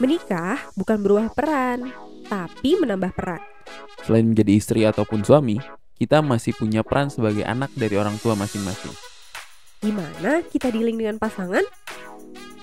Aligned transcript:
Menikah 0.00 0.56
bukan 0.80 1.04
berubah 1.04 1.28
peran, 1.36 1.92
tapi 2.24 2.72
menambah 2.72 3.12
peran. 3.12 3.44
Selain 4.00 4.24
menjadi 4.24 4.52
istri 4.56 4.80
ataupun 4.88 5.20
suami, 5.20 5.60
kita 6.00 6.24
masih 6.24 6.56
punya 6.56 6.80
peran 6.80 7.12
sebagai 7.12 7.44
anak 7.44 7.68
dari 7.76 8.00
orang 8.00 8.16
tua 8.16 8.32
masing-masing. 8.32 8.96
Gimana 9.84 10.40
kita 10.48 10.72
dealing 10.72 10.96
dengan 10.96 11.20
pasangan? 11.20 11.60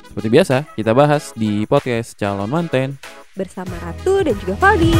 Seperti 0.09 0.33
biasa, 0.33 0.65
kita 0.73 0.97
bahas 0.97 1.29
di 1.37 1.69
podcast 1.69 2.17
Calon 2.17 2.49
Manten. 2.49 2.97
Bersama 3.37 3.69
Ratu 3.85 4.25
dan 4.25 4.33
juga 4.41 4.57
Valdi. 4.57 4.97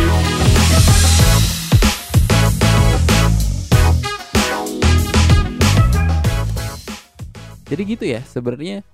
Jadi 7.66 7.82
gitu 7.82 8.06
ya, 8.06 8.22
sebenarnya 8.30 8.86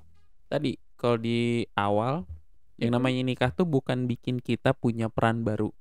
tadi 0.48 0.80
kalau 0.96 1.20
di 1.20 1.68
awal 1.76 2.24
yang 2.84 2.94
namanya 3.00 3.22
nikah 3.24 3.52
tuh 3.56 3.64
bukan 3.64 4.06
bikin 4.06 4.44
kita 4.44 4.76
punya 4.76 5.08
peran 5.08 5.48
baru. 5.48 5.72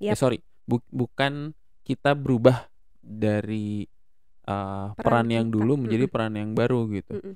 Eh 0.00 0.12
Yap. 0.12 0.20
sorry, 0.20 0.44
bu- 0.68 0.84
bukan 0.92 1.56
kita 1.82 2.12
berubah 2.12 2.68
dari 3.00 3.88
uh, 4.44 4.92
peran, 4.94 5.32
yang 5.32 5.48
kita. 5.48 5.56
dulu 5.56 5.72
menjadi 5.80 6.04
Mm-mm. 6.04 6.14
peran 6.14 6.34
yang 6.36 6.50
baru 6.52 6.80
gitu. 6.92 7.16
Mm-mm. 7.16 7.34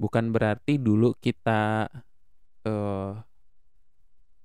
Bukan 0.00 0.24
berarti 0.32 0.76
dulu 0.80 1.16
kita 1.16 1.88
eh 2.68 3.12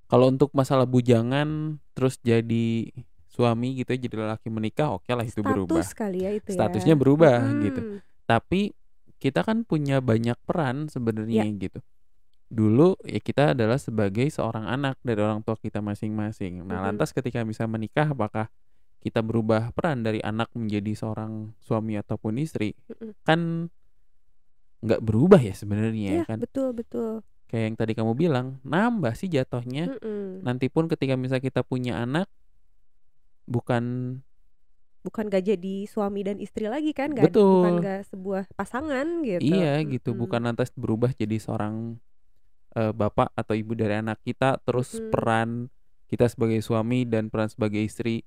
kalau 0.06 0.26
untuk 0.30 0.54
masalah 0.54 0.86
bujangan 0.86 1.82
terus 1.92 2.16
jadi 2.22 2.94
suami 3.26 3.76
gitu 3.76 3.92
ya, 3.92 3.98
jadi 4.06 4.16
lelaki 4.22 4.48
menikah, 4.48 4.96
oke 4.96 5.10
lah 5.12 5.26
itu 5.26 5.44
berubah. 5.44 5.82
Status 5.82 5.92
kali 5.92 6.18
ya 6.24 6.30
itu 6.32 6.48
ya. 6.54 6.58
Statusnya 6.62 6.94
berubah 6.96 7.36
Mm-mm. 7.42 7.62
gitu. 7.68 7.80
Tapi 8.24 8.72
kita 9.20 9.44
kan 9.44 9.64
punya 9.64 10.00
banyak 10.00 10.36
peran 10.46 10.88
sebenarnya 10.88 11.44
gitu. 11.56 11.80
Dulu 12.46 12.94
ya 13.02 13.18
kita 13.18 13.58
adalah 13.58 13.74
sebagai 13.76 14.30
seorang 14.30 14.70
anak 14.70 15.02
dari 15.02 15.18
orang 15.18 15.42
tua 15.42 15.58
kita 15.58 15.82
masing-masing. 15.82 16.62
Nah, 16.62 16.78
lantas 16.86 17.10
ketika 17.10 17.42
bisa 17.42 17.66
menikah 17.66 18.06
apakah 18.14 18.46
kita 19.02 19.22
berubah 19.22 19.74
peran 19.74 20.06
dari 20.06 20.22
anak 20.22 20.50
menjadi 20.54 20.94
seorang 20.94 21.54
suami 21.58 21.98
ataupun 21.98 22.38
istri? 22.38 22.74
Kan 23.26 23.70
nggak 24.86 25.02
berubah 25.02 25.42
ya 25.42 25.54
sebenarnya 25.56 26.22
Iya, 26.22 26.24
kan. 26.26 26.38
betul 26.38 26.70
betul. 26.70 27.26
Kayak 27.46 27.64
yang 27.70 27.76
tadi 27.78 27.92
kamu 27.94 28.12
bilang, 28.18 28.58
nambah 28.66 29.14
sih 29.14 29.30
jatuhnya. 29.30 29.94
Mm-mm. 29.98 30.42
Nanti 30.42 30.66
pun 30.66 30.90
ketika 30.90 31.14
misalnya 31.14 31.46
kita 31.46 31.62
punya 31.62 32.02
anak 32.02 32.26
bukan 33.46 34.18
Bukan 35.06 35.30
gak 35.30 35.46
jadi 35.46 35.86
suami 35.86 36.26
dan 36.26 36.42
istri 36.42 36.66
lagi 36.66 36.90
kan? 36.90 37.14
Gak, 37.14 37.30
Betul. 37.30 37.62
Bukan 37.62 37.74
gak 37.78 38.10
sebuah 38.10 38.42
pasangan 38.58 39.22
gitu. 39.22 39.54
Iya 39.54 39.78
gitu, 39.86 40.10
Mm-mm. 40.10 40.26
bukan 40.26 40.40
lantas 40.50 40.74
berubah 40.74 41.14
jadi 41.14 41.38
seorang 41.38 41.94
eh, 42.76 42.92
bapak 42.92 43.32
atau 43.32 43.56
ibu 43.56 43.72
dari 43.72 43.96
anak 43.96 44.20
kita, 44.20 44.60
terus 44.62 45.00
Mm-mm. 45.00 45.10
peran 45.10 45.50
kita 46.06 46.28
sebagai 46.28 46.60
suami 46.62 47.08
dan 47.08 47.32
peran 47.32 47.50
sebagai 47.50 47.82
istri 47.82 48.22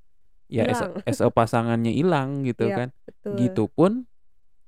ya 0.50 0.66
as, 0.66 0.82
as 1.06 1.20
a 1.22 1.30
pasangannya 1.30 1.94
hilang 1.94 2.42
gitu 2.44 2.68
Iya, 2.68 2.76
kan. 2.76 2.90
Betul. 3.06 3.34
Gitu 3.38 3.64
pun 3.70 3.92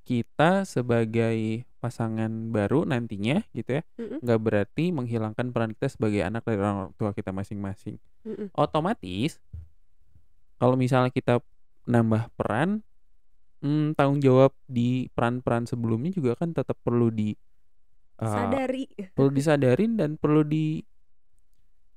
kita 0.05 0.63
sebagai 0.69 1.65
pasangan 1.81 2.29
baru 2.53 2.85
nantinya 2.85 3.41
gitu 3.57 3.81
ya, 3.81 3.83
Mm-mm. 3.97 4.21
nggak 4.21 4.39
berarti 4.39 4.93
menghilangkan 4.93 5.49
peran 5.49 5.73
kita 5.73 5.89
sebagai 5.89 6.21
anak 6.21 6.45
dari 6.45 6.61
orang 6.61 6.93
tua 6.93 7.09
kita 7.11 7.33
masing-masing. 7.33 7.97
Mm-mm. 8.21 8.53
Otomatis 8.53 9.41
kalau 10.61 10.77
misalnya 10.77 11.09
kita 11.09 11.41
nambah 11.89 12.29
peran, 12.37 12.85
hmm, 13.65 13.97
tanggung 13.97 14.21
jawab 14.21 14.53
di 14.69 15.09
peran-peran 15.17 15.65
sebelumnya 15.65 16.13
juga 16.13 16.37
kan 16.37 16.53
tetap 16.53 16.77
perlu 16.85 17.09
di 17.09 17.33
uh, 18.21 18.29
Sadari. 18.29 18.85
perlu 19.11 19.33
disadarin 19.33 19.97
dan 19.97 20.15
perlu 20.15 20.45
di 20.45 20.79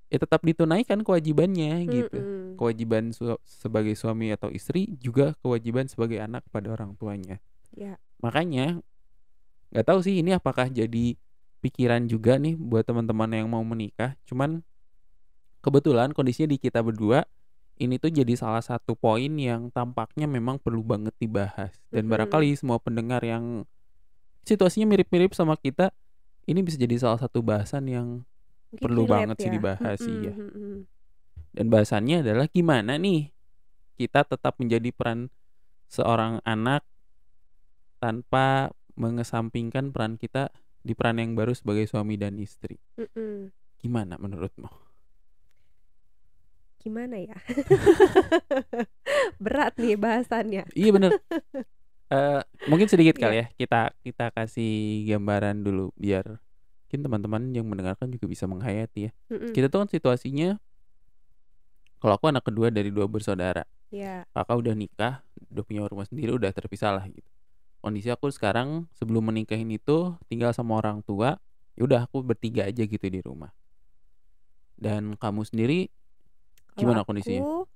ya 0.08 0.18
tetap 0.20 0.42
ditunaikan 0.42 1.02
kewajibannya 1.02 1.84
gitu. 1.86 2.18
Mm-mm. 2.18 2.54
Kewajiban 2.54 3.10
su- 3.10 3.40
sebagai 3.42 3.98
suami 3.98 4.30
atau 4.30 4.46
istri 4.48 4.94
juga 4.98 5.34
kewajiban 5.42 5.90
sebagai 5.90 6.22
anak 6.22 6.46
pada 6.48 6.70
orang 6.70 6.94
tuanya. 6.94 7.42
Ya. 7.74 7.98
Makanya 8.22 8.78
nggak 9.74 9.86
tahu 9.90 10.00
sih 10.06 10.22
ini 10.22 10.30
apakah 10.32 10.70
jadi 10.70 11.18
pikiran 11.58 12.06
juga 12.06 12.38
nih 12.38 12.54
buat 12.54 12.86
teman-teman 12.86 13.26
yang 13.32 13.48
mau 13.50 13.64
menikah. 13.66 14.14
Cuman 14.22 14.62
kebetulan 15.64 16.12
kondisinya 16.14 16.54
di 16.54 16.58
kita 16.60 16.78
berdua 16.84 17.24
ini 17.74 17.98
tuh 17.98 18.14
jadi 18.14 18.38
salah 18.38 18.62
satu 18.62 18.94
poin 18.94 19.34
yang 19.34 19.66
tampaknya 19.74 20.30
memang 20.30 20.62
perlu 20.62 20.84
banget 20.86 21.10
dibahas. 21.18 21.74
Dan 21.90 22.06
Mhm. 22.06 22.10
barangkali 22.14 22.54
semua 22.54 22.78
pendengar 22.78 23.18
yang 23.26 23.66
situasinya 24.46 24.86
mirip-mirip 24.86 25.34
sama 25.34 25.58
kita 25.58 25.90
ini 26.44 26.60
bisa 26.60 26.76
jadi 26.76 26.96
salah 27.00 27.20
satu 27.20 27.40
bahasan 27.40 27.88
yang 27.88 28.08
Mungkin 28.74 28.82
perlu 28.82 29.04
banget 29.06 29.36
sih 29.38 29.50
ya. 29.50 29.54
dibahas, 29.54 29.98
Mm-mm, 30.02 30.16
iya. 30.18 30.32
mm-mm. 30.34 30.74
dan 31.54 31.66
bahasannya 31.70 32.16
adalah 32.26 32.46
gimana 32.50 32.98
nih 32.98 33.30
kita 33.94 34.26
tetap 34.26 34.58
menjadi 34.58 34.90
peran 34.90 35.30
seorang 35.86 36.42
anak 36.42 36.82
tanpa 38.02 38.74
mengesampingkan 38.98 39.94
peran 39.94 40.18
kita 40.18 40.50
di 40.84 40.92
peran 40.92 41.22
yang 41.22 41.32
baru 41.38 41.54
sebagai 41.54 41.86
suami 41.86 42.18
dan 42.18 42.36
istri. 42.36 42.76
Mm-mm. 42.98 43.54
Gimana 43.78 44.18
menurutmu? 44.18 44.68
Gimana 46.84 47.16
ya? 47.16 47.38
Berat 49.44 49.72
nih 49.80 49.96
bahasannya. 49.96 50.68
Iya 50.76 50.90
bener. 50.92 51.10
Eh, 52.12 52.42
mungkin 52.68 52.86
sedikit 52.86 53.16
kali 53.16 53.40
ya 53.40 53.46
kita 53.56 53.96
kita 54.04 54.28
kasih 54.36 55.08
gambaran 55.08 55.64
dulu 55.64 55.88
biar 55.96 56.36
mungkin 56.84 57.00
teman-teman 57.00 57.42
yang 57.56 57.66
mendengarkan 57.66 58.12
juga 58.12 58.28
bisa 58.28 58.44
menghayati 58.44 59.08
ya. 59.08 59.12
Mm-mm. 59.32 59.50
Kita 59.56 59.72
tuh 59.72 59.82
kan 59.82 59.88
situasinya 59.90 60.60
kalau 61.98 62.20
aku 62.20 62.28
anak 62.28 62.44
kedua 62.44 62.68
dari 62.68 62.92
dua 62.92 63.08
bersaudara. 63.08 63.64
Ya. 63.94 64.26
kakak 64.34 64.58
udah 64.58 64.74
nikah, 64.74 65.14
udah 65.54 65.62
punya 65.62 65.86
rumah 65.86 66.02
sendiri, 66.02 66.34
udah 66.34 66.50
terpisah 66.50 66.98
lah 66.98 67.06
gitu. 67.06 67.30
Kondisi 67.78 68.10
aku 68.10 68.26
sekarang 68.26 68.90
sebelum 68.98 69.30
menikahin 69.30 69.70
itu 69.70 70.18
tinggal 70.26 70.50
sama 70.50 70.82
orang 70.82 70.98
tua, 71.06 71.38
ya 71.78 71.82
udah 71.86 72.02
aku 72.02 72.26
bertiga 72.26 72.66
aja 72.66 72.82
gitu 72.82 73.06
di 73.06 73.22
rumah. 73.22 73.54
Dan 74.74 75.14
kamu 75.14 75.46
sendiri 75.46 75.94
Gimana 76.74 77.06
kondisinya? 77.06 77.42
Aku 77.42 77.70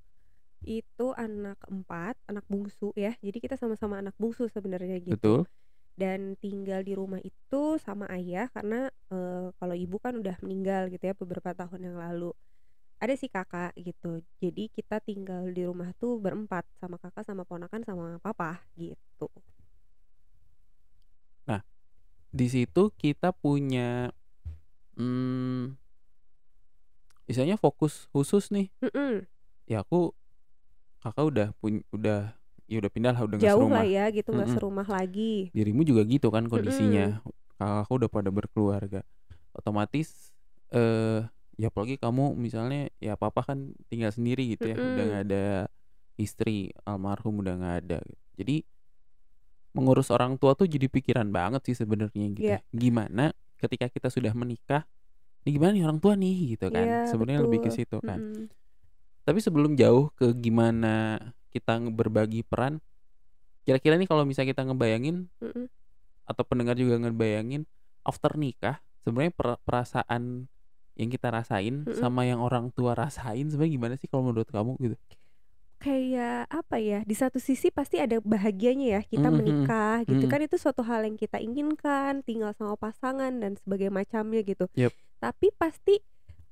itu 0.67 1.07
anak 1.15 1.59
keempat, 1.63 2.19
anak 2.27 2.45
bungsu 2.51 2.91
ya. 2.99 3.15
Jadi 3.23 3.39
kita 3.39 3.55
sama-sama 3.55 3.99
anak 4.03 4.15
bungsu 4.19 4.51
sebenarnya 4.51 4.99
gitu. 5.03 5.15
betul? 5.15 5.41
Dan 5.99 6.39
tinggal 6.39 6.87
di 6.87 6.95
rumah 6.95 7.19
itu 7.19 7.63
sama 7.83 8.07
ayah 8.15 8.47
karena 8.55 8.87
eh, 9.11 9.51
kalau 9.59 9.75
ibu 9.75 9.99
kan 9.99 10.15
udah 10.19 10.39
meninggal 10.43 10.91
gitu 10.95 11.11
ya 11.11 11.15
beberapa 11.15 11.51
tahun 11.55 11.93
yang 11.93 11.97
lalu. 11.99 12.31
Ada 12.99 13.15
sih 13.15 13.31
kakak 13.31 13.79
gitu. 13.79 14.23
Jadi 14.43 14.71
kita 14.75 14.99
tinggal 14.99 15.47
di 15.51 15.63
rumah 15.63 15.95
tuh 15.99 16.19
berempat 16.19 16.67
sama 16.83 16.99
kakak 16.99 17.23
sama 17.23 17.47
ponakan 17.47 17.87
sama 17.87 18.19
papa 18.19 18.59
gitu. 18.75 19.31
Di 22.29 22.47
situ 22.53 22.93
kita 23.01 23.33
punya 23.33 24.13
hmm, 25.01 25.81
misalnya 27.25 27.57
fokus 27.57 28.05
khusus 28.13 28.53
nih. 28.53 28.69
Mm-mm. 28.85 29.25
Ya 29.65 29.81
aku 29.81 30.13
kakak 30.99 31.25
udah 31.25 31.49
punya 31.57 31.81
udah 31.91 32.33
ya 32.67 32.77
udah 32.79 32.91
pindah 32.91 33.13
lah 33.13 33.23
udah 33.23 33.37
Jauh 33.39 33.65
serumah. 33.65 33.81
lah 33.81 33.87
ya 33.87 34.05
gitu 34.09 34.29
nggak 34.29 34.45
Mm-mm. 34.45 34.59
serumah 34.59 34.87
lagi. 34.87 35.35
dirimu 35.51 35.83
juga 35.83 36.03
gitu 36.05 36.29
kan 36.29 36.45
kondisinya 36.45 37.25
kakakku 37.57 37.93
udah 37.97 38.11
pada 38.11 38.29
berkeluarga 38.29 39.01
otomatis 39.53 40.31
eh 40.69 41.25
ya 41.57 41.69
apalagi 41.69 41.97
kamu 41.97 42.35
misalnya 42.35 42.87
ya 42.99 43.15
papa 43.15 43.43
kan 43.43 43.59
tinggal 43.89 44.11
sendiri 44.11 44.53
gitu 44.53 44.69
ya 44.69 44.77
udah 44.77 44.85
Mm-mm. 44.85 45.07
nggak 45.09 45.23
ada 45.27 45.45
istri 46.15 46.71
almarhum 46.83 47.41
udah 47.41 47.55
nggak 47.57 47.77
ada 47.83 47.99
gitu. 48.01 48.19
jadi 48.37 48.57
mengurus 49.73 50.09
orang 50.09 50.35
tua 50.35 50.53
tuh 50.53 50.67
jadi 50.67 50.87
pikiran 50.87 51.29
banget 51.29 51.63
sih 51.65 51.77
sebenarnya 51.77 52.27
gitu 52.33 52.43
Iya. 52.45 52.59
ya. 52.59 52.61
gimana 52.71 53.31
ketika 53.57 53.87
kita 53.87 54.09
sudah 54.09 54.33
menikah 54.33 54.83
ini 55.43 55.55
gimana 55.55 55.73
nih 55.73 55.85
orang 55.85 55.99
tua 55.99 56.15
nih 56.15 56.37
gitu 56.53 56.67
kan 56.69 56.85
Iya, 56.85 56.99
sebenarnya 57.07 57.41
lebih 57.41 57.61
ke 57.61 57.71
situ 57.71 57.97
kan 58.01 58.19
Mm-mm. 58.19 58.47
Tapi 59.29 59.45
sebelum 59.45 59.77
jauh 59.77 60.09
ke 60.17 60.33
gimana 60.33 61.21
kita 61.53 61.77
berbagi 61.93 62.41
peran 62.49 62.81
kira-kira 63.69 64.01
nih 64.01 64.09
kalau 64.09 64.25
misalnya 64.25 64.57
kita 64.57 64.65
ngebayangin 64.65 65.29
Mm-mm. 65.45 65.69
atau 66.25 66.43
pendengar 66.49 66.81
juga 66.81 66.97
ngebayangin 66.97 67.69
after 68.09 68.33
nikah 68.41 68.81
sebenarnya 69.05 69.37
per- 69.37 69.61
perasaan 69.69 70.49
yang 70.97 71.13
kita 71.13 71.29
rasain 71.29 71.85
Mm-mm. 71.85 72.01
sama 72.01 72.25
yang 72.25 72.41
orang 72.41 72.73
tua 72.73 72.97
rasain 72.97 73.53
sebenarnya 73.53 73.77
gimana 73.77 73.95
sih 74.01 74.09
kalau 74.09 74.33
menurut 74.33 74.49
kamu 74.49 74.81
gitu? 74.81 74.97
kayak 75.79 76.49
apa 76.51 76.81
ya 76.81 77.05
di 77.07 77.15
satu 77.15 77.37
sisi 77.39 77.71
pasti 77.71 78.01
ada 78.03 78.19
bahagianya 78.25 78.99
ya 78.99 79.01
kita 79.05 79.29
Mhm, 79.31 79.37
menikah 79.37 80.03
gitu 80.09 80.25
mhm. 80.27 80.33
kan 80.33 80.41
itu 80.43 80.57
suatu 80.57 80.83
hal 80.83 81.05
yang 81.05 81.15
kita 81.15 81.39
inginkan 81.39 82.25
tinggal 82.25 82.51
sama 82.57 82.75
pasangan 82.81 83.31
dan 83.39 83.55
sebagai 83.61 83.93
macamnya 83.93 84.41
gitu 84.43 84.67
Yep. 84.75 84.91
tapi 85.23 85.53
pasti 85.55 86.01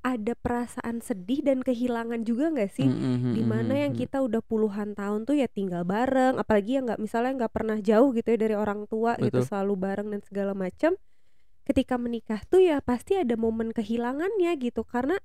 ada 0.06 0.38
perasaan 0.38 1.03
sedih 1.03 1.43
dan 1.43 1.67
kehilangan 1.67 2.23
juga 2.23 2.55
nggak 2.55 2.70
sih 2.70 2.87
Mm-mm, 2.87 3.35
di 3.35 3.43
mana 3.43 3.75
mm-mm, 3.75 3.82
yang 3.82 3.93
mm-mm. 3.99 4.03
kita 4.06 4.23
udah 4.23 4.38
puluhan 4.38 4.94
tahun 4.94 5.26
tuh 5.26 5.35
ya 5.35 5.50
tinggal 5.50 5.82
bareng 5.82 6.38
apalagi 6.38 6.79
yang 6.79 6.87
nggak 6.87 7.03
misalnya 7.03 7.43
nggak 7.43 7.53
pernah 7.53 7.79
jauh 7.82 8.14
gitu 8.14 8.31
ya 8.31 8.38
dari 8.38 8.55
orang 8.55 8.87
tua 8.87 9.19
gitu 9.19 9.43
Betul. 9.43 9.50
selalu 9.50 9.75
bareng 9.75 10.08
dan 10.14 10.23
segala 10.23 10.55
macam 10.55 10.94
ketika 11.67 11.99
menikah 11.99 12.38
tuh 12.47 12.62
ya 12.62 12.79
pasti 12.79 13.19
ada 13.19 13.35
momen 13.35 13.75
kehilangannya 13.75 14.55
gitu 14.62 14.87
karena 14.87 15.19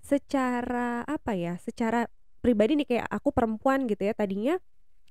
secara 0.00 1.04
apa 1.04 1.36
ya, 1.36 1.60
secara 1.60 2.08
pribadi 2.40 2.78
nih 2.80 2.88
kayak 2.88 3.08
aku 3.12 3.30
perempuan 3.30 3.84
gitu 3.84 4.08
ya, 4.08 4.16
tadinya 4.16 4.56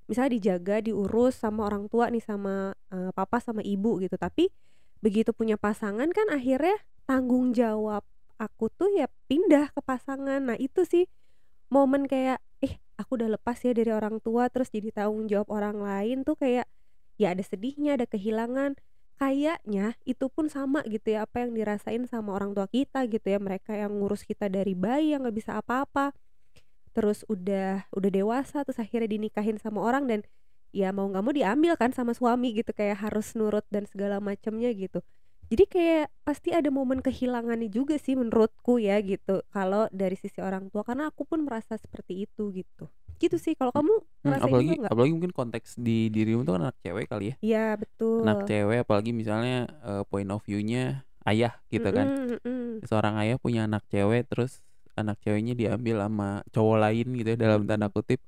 misalnya 0.09 0.39
dijaga, 0.41 0.81
diurus 0.81 1.37
sama 1.37 1.69
orang 1.69 1.85
tua 1.85 2.09
nih, 2.09 2.23
sama, 2.23 2.73
eee, 2.89 3.13
papa 3.13 3.37
sama 3.37 3.61
ibu 3.61 4.01
gitu. 4.01 4.17
Tapi 4.17 4.49
begitu 4.99 5.31
punya 5.31 5.55
pasangan 5.55 6.09
kan 6.09 6.27
akhirnya 6.33 6.75
tanggung 7.05 7.53
jawab 7.53 8.01
aku 8.41 8.71
tuh 8.73 8.89
ya 8.95 9.07
pindah 9.29 9.71
ke 9.75 9.81
pasangan. 9.83 10.41
Nah 10.53 10.57
itu 10.59 10.83
sih 10.87 11.05
momen 11.73 12.05
kayak, 12.09 12.39
"Ih 12.65 12.75
aku 12.99 13.19
udah 13.21 13.29
lepas 13.39 13.57
ya 13.65 13.73
dari 13.75 13.91
orang 13.93 14.19
tua, 14.23 14.49
terus 14.53 14.69
jadi 14.73 14.89
tanggung 14.95 15.27
jawab 15.31 15.49
orang 15.53 15.77
lain," 15.81 16.23
tuh 16.27 16.35
kayak 16.39 16.67
ya 17.21 17.33
ada 17.35 17.43
sedihnya, 17.45 17.97
ada 17.99 18.07
kehilangan. 18.09 18.77
Kayaknya 19.19 19.99
itu 20.07 20.27
pun 20.31 20.47
sama 20.51 20.81
gitu 20.87 21.15
ya, 21.17 21.27
apa 21.27 21.43
yang 21.45 21.51
dirasain 21.57 22.03
sama 22.07 22.35
orang 22.37 22.55
tua 22.55 22.67
kita 22.71 23.03
gitu 23.11 23.27
ya, 23.35 23.39
mereka 23.41 23.75
yang 23.75 23.91
ngurus 23.99 24.23
kita 24.27 24.47
dari 24.47 24.73
bayi 24.77 25.11
yang 25.15 25.27
nggak 25.27 25.37
bisa 25.37 25.59
apa-apa, 25.59 26.15
terus 26.95 27.23
udah 27.29 27.87
udah 27.95 28.11
dewasa, 28.11 28.65
terus 28.65 28.79
akhirnya 28.81 29.09
dinikahin 29.11 29.57
sama 29.61 29.79
orang 29.85 30.05
dan 30.09 30.19
ya 30.75 30.91
mau 30.93 31.07
nggak 31.09 31.23
mau 31.25 31.33
diambil 31.35 31.73
kan 31.79 31.91
sama 31.95 32.13
suami 32.17 32.53
gitu, 32.57 32.71
kayak 32.75 32.99
harus 33.05 33.33
nurut 33.37 33.65
dan 33.73 33.85
segala 33.89 34.19
macamnya 34.23 34.69
gitu. 34.75 35.01
Jadi 35.49 35.63
kayak 35.65 36.05
pasti 36.21 36.53
ada 36.53 36.69
momen 36.69 37.01
kehilangannya 37.01 37.69
juga 37.73 37.97
sih 37.97 38.13
menurutku 38.13 38.77
ya 38.77 39.01
gitu, 39.01 39.41
kalau 39.49 39.89
dari 39.89 40.13
sisi 40.13 40.37
orang 40.45 40.69
tua, 40.69 40.85
karena 40.85 41.09
aku 41.09 41.25
pun 41.25 41.41
merasa 41.41 41.73
seperti 41.81 42.29
itu 42.29 42.53
gitu. 42.53 42.85
Gitu 43.17 43.35
sih, 43.41 43.57
kalau 43.57 43.73
kamu 43.73 43.93
Hmm, 44.23 44.35
ngerasain 44.35 44.57
juga 44.61 44.75
apalagi 44.75 44.75
apalagi 44.91 45.11
mungkin 45.15 45.31
konteks 45.31 45.79
di 45.79 46.11
dirimu 46.11 46.43
tuh 46.43 46.59
kan 46.59 46.63
anak 46.67 46.77
cewek 46.83 47.07
kali 47.07 47.31
ya? 47.31 47.35
Iya 47.45 47.75
Anak 48.21 48.39
betul. 48.39 48.49
cewek 48.49 48.79
apalagi 48.87 49.11
misalnya, 49.15 49.67
eee, 49.85 50.03
point 50.11 50.29
of 50.33 50.41
view-nya 50.47 51.05
ayah 51.29 51.59
gitu 51.71 51.89
kan. 51.93 52.11
Mhm 52.11 52.39
mhm. 52.45 52.81
Seorang 52.85 53.15
ayah 53.23 53.37
punya 53.41 53.65
anak 53.69 53.85
cewek, 53.91 54.27
terus 54.31 54.63
anak 54.97 55.19
ceweknya 55.23 55.55
diambil 55.57 56.03
sama 56.05 56.43
cowok 56.53 56.77
lain 56.83 57.07
gitu 57.19 57.29
ya 57.35 57.39
dalam 57.39 57.63
tanda 57.69 57.87
kutip, 57.91 58.21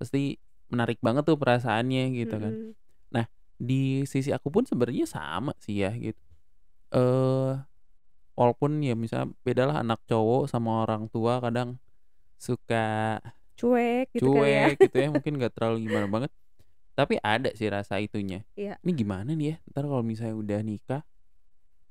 pasti 0.00 0.38
menarik 0.72 0.98
banget 1.04 1.24
tuh 1.28 1.36
perasaannya 1.40 2.04
gitu 2.16 2.36
kan. 2.40 2.54
Mhm. 2.54 2.74
Nah, 3.14 3.26
di 3.60 4.04
sisi 4.08 4.30
aku 4.34 4.48
pun 4.52 4.64
sebenarnya 4.68 5.06
sama 5.08 5.52
sih 5.62 5.82
ya 5.84 5.92
gitu. 5.96 6.20
Eee, 6.90 7.52
walaupun 8.38 8.80
ya 8.82 8.94
misalnya 8.98 9.30
bedalah 9.46 9.82
anak 9.84 10.00
cowok 10.10 10.50
sama 10.50 10.82
orang 10.86 11.06
tua 11.12 11.38
kadang 11.44 11.78
suka 12.40 13.18
Cuek 13.58 14.06
gitu 14.16 14.40
ya? 14.42 14.72
cuek 14.72 14.76
gitu 14.80 14.96
ya, 14.98 15.08
mungkin 15.14 15.32
nggak 15.38 15.52
terlalu 15.56 15.86
gimana 15.86 16.06
banget. 16.10 16.30
Tapi 16.98 17.16
ada 17.22 17.50
sih 17.56 17.68
rasa 17.70 17.98
itunya. 18.02 18.44
Iya. 18.56 18.76
Ini 18.84 18.92
gimana 18.96 19.30
nih 19.36 19.46
ya, 19.54 19.56
entar 19.68 19.84
kalau 19.88 20.04
misalnya 20.04 20.36
udah 20.36 20.60
nikah, 20.64 21.02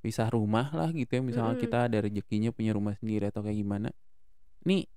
pisah 0.04 0.30
rumah 0.32 0.70
lah 0.74 0.90
gitu 0.96 1.20
ya, 1.20 1.22
misalnya 1.24 1.56
Mhm. 1.58 1.64
kita 1.64 1.78
ada 1.90 1.98
rezekinya 2.04 2.50
punya 2.56 2.72
rumah 2.76 2.96
sendiri 2.98 3.30
atau 3.32 3.42
kayak 3.46 3.60
gimana. 3.62 3.90
Nih, 4.68 4.88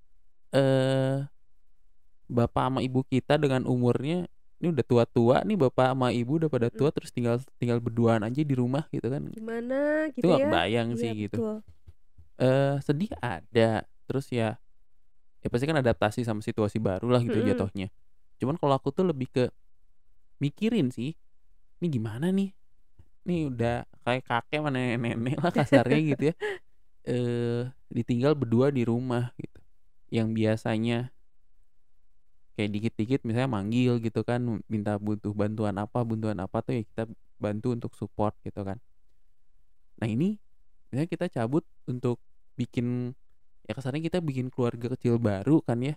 eee, 0.54 1.26
bapak 2.30 2.64
sama 2.70 2.80
ibu 2.80 3.04
kita 3.06 3.36
dengan 3.36 3.66
umurnya 3.68 4.26
ini 4.62 4.70
udah 4.74 4.86
tua-tua 4.86 5.36
nih, 5.44 5.56
bapak 5.58 5.92
sama 5.94 6.08
ibu 6.14 6.38
udah 6.40 6.50
pada 6.52 6.68
tua 6.72 6.88
terus 6.94 7.10
tinggal 7.10 7.42
tinggal 7.60 7.78
berduaan 7.82 8.22
aja 8.26 8.40
di 8.46 8.54
rumah 8.56 8.86
gitu 8.94 9.06
kan. 9.10 9.26
Gimana 9.34 9.74
Itu 10.18 10.22
gitu 10.22 10.30
nggak 10.30 10.42
ya? 10.42 10.48
kebayang 10.48 10.88
Iya 10.92 11.00
sih 11.00 11.12
gitu. 11.28 11.42
betul. 11.42 11.54
Eee, 12.40 12.80
sedih 12.82 13.12
ada, 13.22 13.84
terus 14.08 14.28
ya 14.32 14.56
ya 15.44 15.48
pasti 15.52 15.66
kan 15.68 15.78
adaptasi 15.80 16.22
sama 16.26 16.40
situasi 16.44 16.78
baru 16.82 17.08
lah 17.12 17.22
gitu 17.24 17.38
Mhm. 17.38 17.44
jatuhnya. 17.44 17.90
Cuman 18.42 18.56
kalau 18.60 18.74
aku 18.78 18.90
tuh 18.94 19.06
lebih 19.08 19.28
ke 19.30 19.44
mikirin 20.42 20.90
sih, 20.94 21.14
"Ini 21.82 21.88
gimana 21.92 22.30
nih? 22.34 22.52
Nih 23.28 23.40
udah 23.52 23.86
kayak 24.06 24.24
kakek 24.28 24.58
sama 24.62 24.70
nenek-nenek 24.74 25.36
lah 25.42 25.52
kasarnya 25.54 26.00
gitu 26.16 26.24
ya, 26.32 26.34
eee, 27.10 27.62
ditinggal 27.92 28.34
berdua 28.38 28.70
di 28.74 28.82
rumah 28.86 29.32
gitu. 29.40 29.60
Yang 30.12 30.28
biasanya 30.38 30.98
kayak 32.56 32.70
dikit-dikit 32.74 33.20
misalnya 33.28 33.50
manggil 33.50 33.98
gitu 34.02 34.20
kan, 34.26 34.40
minta 34.72 34.96
butuh 35.00 35.32
bantuan 35.32 35.76
apa 35.80 35.98
bantuan 36.04 36.38
apa 36.44 36.58
tuh 36.64 36.72
ya 36.80 36.82
kita 36.84 37.02
bantu 37.40 37.68
untuk 37.76 37.92
support 37.98 38.34
gitu 38.46 38.62
kan. 38.68 38.78
Nah 40.00 40.08
ini, 40.08 40.36
misalnya 40.90 41.08
kita 41.10 41.26
cabut 41.32 41.64
untuk 41.88 42.20
bikin 42.58 43.12
ya 43.66 43.72
kasarnya 43.76 44.02
kita 44.10 44.18
bikin 44.20 44.50
keluarga 44.52 44.92
kecil 44.94 45.16
baru 45.22 45.62
kan 45.64 45.80
ya. 45.82 45.94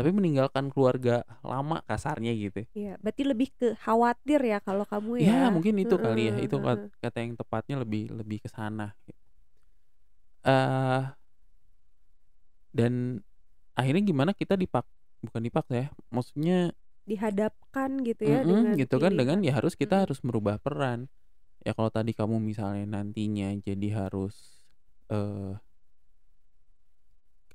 Tapi 0.00 0.10
meninggalkan 0.16 0.72
keluarga 0.72 1.28
lama 1.44 1.84
kasarnya 1.84 2.32
gitu. 2.32 2.64
Iya, 2.70 2.94
berarti 3.02 3.22
lebih 3.26 3.48
ke 3.58 3.74
khawatir 3.82 4.40
ya 4.46 4.58
kalau 4.62 4.86
kamu 4.86 5.12
Ya 5.20 5.50
ya? 5.50 5.50
mungkin 5.50 5.74
itu 5.82 5.94
kali 5.98 6.30
ya, 6.30 6.34
itu 6.38 6.56
kata 7.02 7.18
yang 7.20 7.34
tepatnya 7.36 7.76
lebih 7.82 8.02
lebih 8.14 8.38
ke 8.40 8.48
sana. 8.48 8.94
Eee 10.44 11.12
dan 12.74 13.18
akhirnya 13.74 14.02
gimana 14.06 14.30
kita 14.34 14.54
dipak 14.54 14.86
bukan 15.24 15.42
dipaksa 15.46 15.74
ya, 15.76 15.88
maksudnya 16.14 16.72
Dihadapkan 17.08 17.90
gitu 18.08 18.22
ya 18.32 18.40
mhm, 18.40 18.50
dengan 18.50 18.78
gitu 18.80 18.96
kan 19.02 19.12
dengan 19.20 19.38
ya 19.46 19.52
harus 19.58 19.74
kita 19.78 20.04
harus 20.06 20.20
merubah 20.26 20.56
peran. 20.60 21.08
Ya 21.66 21.72
kalau 21.76 21.90
tadi 21.92 22.12
kamu 22.16 22.36
misalnya 22.42 22.84
nantinya 23.00 23.48
jadi 23.66 23.88
harus, 24.06 24.36
eee 25.12 25.58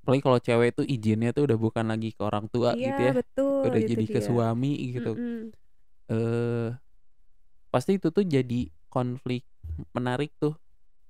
apalagi 0.01 0.21
kalau 0.25 0.39
cewek 0.41 0.67
itu 0.77 0.83
izinnya 0.95 1.29
tuh 1.35 1.43
udah 1.49 1.57
bukan 1.59 1.85
lagi 1.91 2.09
ke 2.15 2.21
orang 2.29 2.45
tua 2.53 2.71
Iya 2.73 2.87
gitu 2.87 2.99
ya, 3.11 3.13
betul, 3.17 3.65
udah 3.65 3.81
jadi 3.89 4.05
ke 4.13 4.19
dia. 4.19 4.27
suami 4.27 4.71
gitu. 4.95 5.17
Mhm. 5.17 5.51
Eee, 6.11 6.77
pasti 7.73 7.91
itu 7.99 8.09
tuh 8.15 8.25
jadi 8.25 8.69
konflik 8.89 9.43
menarik 9.95 10.31
tuh, 10.41 10.55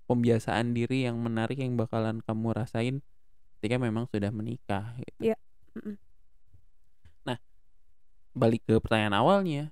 pembiasaan 0.10 0.74
diri 0.78 1.08
yang 1.08 1.18
menarik 1.22 1.58
yang 1.62 1.76
bakalan 1.80 2.20
kamu 2.26 2.48
rasain 2.56 2.96
ketika 3.60 3.78
memang 3.82 4.06
sudah 4.12 4.32
menikah 4.34 4.98
gitu. 5.04 5.24
Iya, 5.24 5.36
mhm. 5.76 5.96
Nah, 5.96 6.05
balik 8.36 8.64
ke 8.68 8.78
pertanyaan 8.84 9.18
awalnya, 9.18 9.64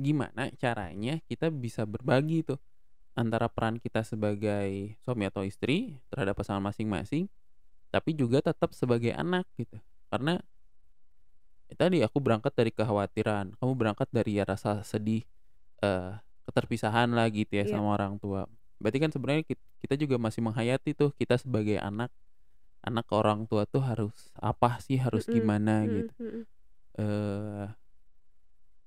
gimana 0.00 0.50
caranya 0.58 1.20
kita 1.28 1.50
bisa 1.52 1.84
berbagi 1.84 2.46
tuh 2.46 2.58
antara 3.18 3.48
peran 3.52 3.78
kita 3.82 4.02
sebagai 4.06 4.96
suami 5.04 5.28
atau 5.28 5.44
istri 5.46 6.00
terhadap 6.12 6.38
pasangan 6.38 6.64
masing-masing, 6.64 7.28
tapi 7.92 8.12
juga 8.16 8.40
tetap 8.44 8.72
sebagai 8.76 9.12
anak 9.16 9.46
gitu. 9.60 9.78
Karena 10.12 10.40
ya 11.70 11.74
tadi 11.78 11.98
aku 12.04 12.18
berangkat 12.22 12.52
dari 12.54 12.70
kekhawatiran, 12.74 13.56
kamu 13.58 13.72
berangkat 13.78 14.08
dari 14.12 14.38
ya 14.38 14.44
rasa 14.46 14.82
sedih, 14.84 15.24
eee, 15.84 16.12
keterpisahan 16.48 17.10
lah 17.14 17.26
gitu 17.32 17.52
ya 17.58 17.64
Iya. 17.64 17.70
sama 17.70 17.94
orang 17.96 18.18
tua. 18.22 18.46
Berarti 18.82 18.98
kan 19.02 19.10
sebenarnya 19.14 19.44
kit 19.46 19.60
kita 19.82 19.94
juga 19.98 20.16
masih 20.20 20.42
menghayati 20.44 20.92
tuh 20.98 21.10
kita 21.16 21.38
sebagai 21.40 21.78
anak, 21.80 22.10
anak 22.86 23.06
orang 23.14 23.46
tua 23.50 23.66
tuh 23.68 23.82
harus 23.84 24.14
apa 24.38 24.78
sih, 24.84 24.98
harus 25.00 25.26
gimana 25.30 25.84
mhm 25.84 25.90
gitu. 25.90 26.12
mhm. 26.18 26.46
Eee, 26.98 27.72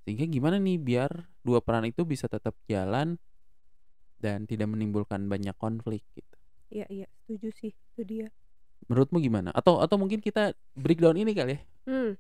sehingga 0.06 0.30
gimana 0.30 0.62
nih 0.62 0.78
biar 0.78 1.10
dua 1.42 1.60
peran 1.66 1.90
itu 1.90 2.06
bisa 2.06 2.30
tetap 2.30 2.54
jalan 2.70 3.18
dan 4.22 4.46
tidak 4.46 4.70
menimbulkan 4.70 5.26
banyak 5.26 5.58
konflik 5.58 6.06
gitu. 6.14 6.36
Iya 6.70 6.86
iya, 6.90 7.08
setuju 7.26 7.50
sih, 7.58 7.74
itu 7.74 8.02
dia. 8.06 8.28
Menurutmu 8.86 9.18
gimana? 9.18 9.50
Atau 9.50 9.82
atau 9.82 9.98
mungkin 9.98 10.22
kita 10.22 10.54
breakdown 10.78 11.18
ini 11.18 11.34
kali 11.34 11.58
ya? 11.58 11.62
Mmm. 11.90 12.12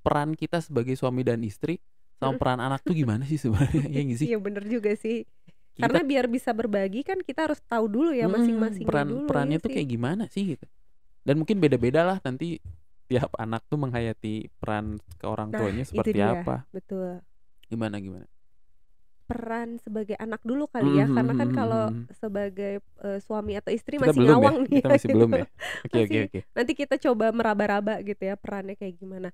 Peran 0.00 0.32
kita 0.32 0.60
sebagai 0.64 0.96
suami 0.96 1.20
dan 1.24 1.40
istri 1.44 1.80
sama 2.16 2.36
Mhm. 2.36 2.40
peran 2.40 2.60
anak 2.60 2.80
tuh 2.84 2.92
gimana 2.96 3.24
sih 3.24 3.36
sebenarnya, 3.40 3.84
iya 3.92 4.02
sih? 4.16 4.28
Iya 4.32 4.38
bener 4.40 4.64
juga 4.68 4.92
sih. 4.96 5.24
Kita 5.76 5.88
Karena 5.88 6.00
biar 6.04 6.26
bisa 6.28 6.50
berbagi 6.52 7.00
kan 7.04 7.24
kita 7.24 7.48
harus 7.48 7.60
tahu 7.64 7.88
dulu 7.88 8.12
ya 8.12 8.28
Mhm, 8.28 8.36
masing-masingnya 8.36 8.88
peran 8.88 9.08
dulu, 9.08 9.24
perannya 9.28 9.56
iya 9.56 9.64
tuh 9.64 9.68
sih. 9.72 9.76
kayak 9.80 9.88
gimana 9.88 10.24
sih 10.28 10.44
gitu. 10.56 10.66
Dan 11.24 11.34
mungkin 11.40 11.56
beda-beda 11.60 12.00
lah 12.04 12.18
nanti 12.24 12.60
tiap 13.10 13.30
anak 13.44 13.62
tuh 13.70 13.78
menghayati 13.84 14.34
peran 14.60 14.86
ke 15.20 15.26
orang 15.34 15.50
Nah, 15.52 15.58
tuanya 15.58 15.84
itu 15.98 16.10
seperti 16.10 16.18
dia, 16.20 16.34
apa. 16.34 16.66
betul. 16.74 17.22
Gimana 17.70 17.96
gimana? 18.04 18.26
Peran 19.30 19.78
sebagai 19.78 20.18
anak 20.18 20.42
dulu 20.42 20.66
kali 20.66 20.98
ya, 20.98 21.06
Mhm 21.06 21.14
karena 21.14 21.38
kan 21.38 21.54
mhm 21.54 21.54
kalau 21.54 21.94
mhm. 21.94 22.10
sebagai, 22.10 22.82
eee, 22.98 23.18
suami 23.22 23.54
atau 23.54 23.70
istri 23.70 23.94
Kita 23.98 24.10
masih 24.10 24.18
belum 24.18 24.38
ya? 24.46 24.50
ngawang 24.50 24.66
nih 24.66 24.74
Kita 24.74 24.86
ya 24.90 24.90
masih 24.94 25.08
gitu. 25.14 25.14
belum 25.14 25.30
ya? 25.40 25.44
Oke 25.86 25.98
oke 26.06 26.18
oke. 26.26 26.40
nanti 26.56 26.72
kita 26.74 26.98
coba 26.98 27.30
meraba-raba 27.30 28.02
gitu 28.02 28.22
ya 28.26 28.34
perannya 28.38 28.74
kayak 28.74 28.98
gimana. 28.98 29.30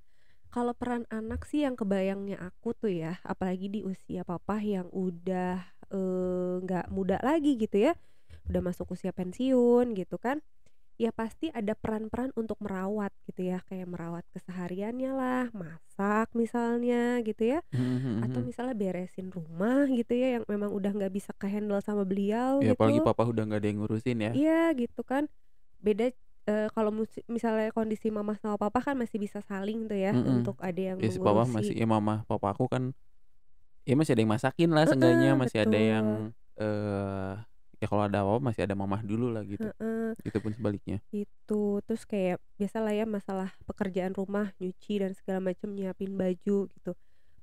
Kalau 0.49 0.73
peran 0.73 1.05
anak 1.13 1.45
sih 1.45 1.61
yang 1.65 1.77
kebayangnya 1.77 2.41
aku 2.41 2.73
tuh 2.77 2.89
ya, 2.93 3.21
apalagi 3.25 3.69
di 3.69 3.81
usia 3.85 4.25
papa 4.25 4.57
yang 4.65 4.89
udah, 4.93 5.61
eee, 5.93 6.53
nggak 6.65 6.87
muda 6.93 7.17
lagi 7.21 7.57
gitu 7.61 7.77
ya, 7.89 7.93
udah 8.51 8.61
masuk 8.65 8.91
usia 8.95 9.11
pensiun 9.15 9.93
gitu 9.97 10.17
kan, 10.21 10.41
ya 11.01 11.11
pasti 11.15 11.49
ada 11.53 11.73
peran-peran 11.77 12.31
untuk 12.37 12.57
merawat 12.63 13.13
gitu 13.29 13.41
ya, 13.51 13.61
kayak 13.69 13.87
merawat 13.89 14.25
kesehariannya 14.35 15.11
lah, 15.13 15.43
masak 15.55 16.27
misalnya 16.37 17.21
gitu 17.25 17.43
ya, 17.57 17.59
Mhm 17.71 17.81
mhm 17.95 18.21
atau 18.23 18.39
mhm. 18.39 18.49
misalnya 18.49 18.75
beresin 18.77 19.29
rumah 19.33 19.85
gitu 19.91 20.13
ya 20.17 20.27
yang 20.41 20.45
memang 20.49 20.71
udah 20.73 20.91
nggak 20.97 21.13
bisa 21.17 21.31
ke-handle 21.37 21.79
sama 21.85 22.03
beliau 22.07 22.63
Ya 22.63 22.73
apalagi 22.73 22.99
gitu. 22.99 23.05
papa 23.05 23.21
udah 23.29 23.43
nggak 23.45 23.59
ada 23.61 23.67
yang 23.69 23.77
ngurusin 23.85 24.17
ya. 24.25 24.33
Iya 24.35 24.51
gitu 24.79 25.01
kan. 25.11 25.23
Beda, 25.85 26.03
eee, 26.49 26.67
kalau 26.75 26.91
misalnya 27.35 27.69
kondisi 27.77 28.07
mama 28.17 28.33
sama 28.41 28.57
papa 28.61 28.79
kan 28.87 28.95
masih 29.01 29.19
bisa 29.25 29.39
saling 29.49 29.87
tuh 29.89 29.99
ya 30.05 30.11
Mhm. 30.15 30.35
untuk 30.35 30.57
ada 30.63 30.81
yang 30.81 31.01
Ya 31.01 31.07
si 31.13 31.19
papa 31.21 31.43
masih 31.45 31.75
ya 31.77 31.85
mama 31.85 32.23
papa 32.25 32.55
aku 32.55 32.65
kan 32.73 32.83
ya 33.87 33.93
masih 33.99 34.13
ada 34.17 34.21
yang 34.25 34.33
masakin 34.37 34.69
lah 34.75 34.85
seenggaknya, 34.89 35.29
Heeh, 35.29 35.37
masih 35.37 35.59
ada 35.65 35.79
yang, 35.79 36.07
betul. 36.07 36.27
eee, 36.59 37.33
ya 37.77 37.85
kalau 37.85 38.03
ada 38.09 38.25
apa-apa 38.25 38.41
masih 38.41 38.65
ada 38.65 38.73
mamah 38.73 39.01
dulu 39.05 39.29
lah 39.29 39.45
gitu. 39.45 39.69
Heeh. 39.69 40.17
Itu 40.25 40.37
pun 40.41 40.51
sebaliknya. 40.53 40.97
Itu, 41.13 41.79
terus 41.85 42.03
kayak 42.09 42.41
biasalah 42.57 42.93
ya 42.93 43.05
masalah 43.05 43.53
pekerjaan 43.69 44.17
rumah, 44.17 44.51
nyuci 44.57 45.01
dan 45.01 45.13
segala 45.13 45.53
macam, 45.53 45.73
nyiapin 45.77 46.17
baju 46.17 46.67
gitu. 46.67 46.91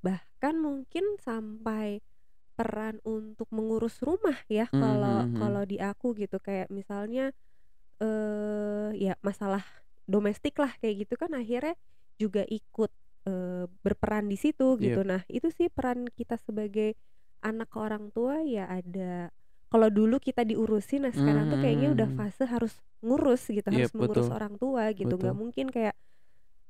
Bahkan 0.03 0.55
mungkin 0.59 1.17
sampai 1.23 2.03
peran 2.55 3.03
untuk 3.03 3.51
mengurus 3.51 3.99
rumah 3.99 4.39
ya 4.47 4.71
Mhm 4.71 4.79
kalau 4.79 5.17
mhm. 5.27 5.35
kalau 5.35 5.63
di 5.67 5.77
aku 5.83 6.15
gitu 6.15 6.39
kayak 6.39 6.71
misalnya 6.71 7.35
eh 7.99 8.89
ya 8.95 9.19
masalah 9.19 9.63
domestik 10.07 10.55
lah 10.59 10.71
kayak 10.79 11.03
gitu 11.07 11.19
kan 11.19 11.35
akhirnya 11.35 11.75
juga 12.15 12.47
ikut 12.47 12.91
eh, 13.27 13.67
berperan 13.83 14.31
di 14.31 14.39
situ 14.39 14.79
gitu. 14.79 15.03
Nah, 15.03 15.23
itu 15.27 15.51
sih 15.51 15.67
peran 15.67 16.07
kita 16.15 16.39
sebagai 16.39 16.95
anak 17.43 17.71
orang 17.75 18.09
tua 18.15 18.39
ya 18.41 18.65
ada 18.71 19.29
kalau 19.75 19.91
dulu 19.91 20.15
kita 20.23 20.47
diurusin, 20.47 21.03
nah 21.03 21.11
sekarang 21.11 21.51
tuh 21.51 21.59
kayaknya 21.59 21.91
udah 21.91 22.07
Mhm. 22.07 22.15
fase 22.15 22.43
harus 22.47 22.73
ngurus 23.03 23.43
gitu, 23.51 23.67
Iya, 23.67 23.91
harus 23.91 23.91
mengurus 23.91 24.23
betul. 24.31 24.37
orang 24.39 24.53
tua 24.55 24.83
gitu. 24.95 25.13
Nggak 25.19 25.35
mungkin 25.35 25.67
kayak 25.67 25.95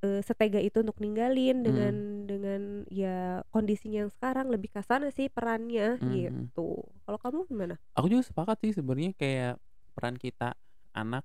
eh, 0.03 0.21
setega 0.21 0.61
itu 0.61 0.81
untuk 0.85 0.97
ninggalin 1.01 1.61
dengan 1.65 1.93
Mhm. 1.95 2.27
dengan 2.29 2.61
ya 2.93 3.41
kondisinya 3.49 4.05
yang 4.05 4.11
sekarang 4.13 4.49
lebih 4.53 4.69
ke 4.69 4.81
sana 4.85 5.09
sih 5.09 5.29
perannya 5.29 5.97
Mhm. 5.97 6.09
gitu. 6.13 6.81
Kalau 7.05 7.17
kamu 7.21 7.45
gimana? 7.49 7.75
Aku 7.93 8.09
juga 8.09 8.21
sepakat 8.25 8.57
sih 8.65 8.73
sebenarnya 8.75 9.13
kayak 9.17 9.55
peran 9.93 10.17
kita 10.19 10.53
anak 10.93 11.21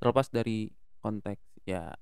terlepas 0.00 0.28
dari 0.28 0.70
konteks 1.00 1.40
ya 1.64 1.92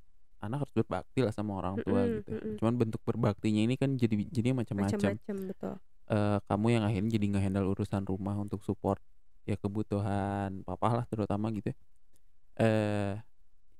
anak 0.40 0.66
harus 0.66 0.72
berbakti 0.76 1.22
lah 1.24 1.32
sama 1.34 1.58
orang 1.58 1.82
tua 1.82 2.04
Mhm, 2.06 2.14
gitu. 2.20 2.30
mhm. 2.30 2.52
Cuman 2.62 2.74
bentuk 2.78 3.00
berbaktinya 3.02 3.62
ini 3.66 3.74
kan 3.78 3.94
jadi 3.94 4.14
jadinya 4.30 4.62
macam-macam. 4.62 4.98
Macam-macam 4.98 5.36
betul. 5.50 5.74
Eh, 6.10 6.38
kamu 6.46 6.66
yang 6.74 6.84
akhirnya 6.86 7.10
jadi 7.16 7.26
ngehandle 7.32 7.66
urusan 7.70 8.02
rumah 8.06 8.34
untuk 8.38 8.62
support 8.62 8.98
ya 9.48 9.56
kebutuhan 9.60 10.62
papa 10.66 10.88
lah 11.02 11.06
terutama 11.10 11.50
gitu. 11.54 11.72
ya. 11.72 11.76
Eh 12.60 13.12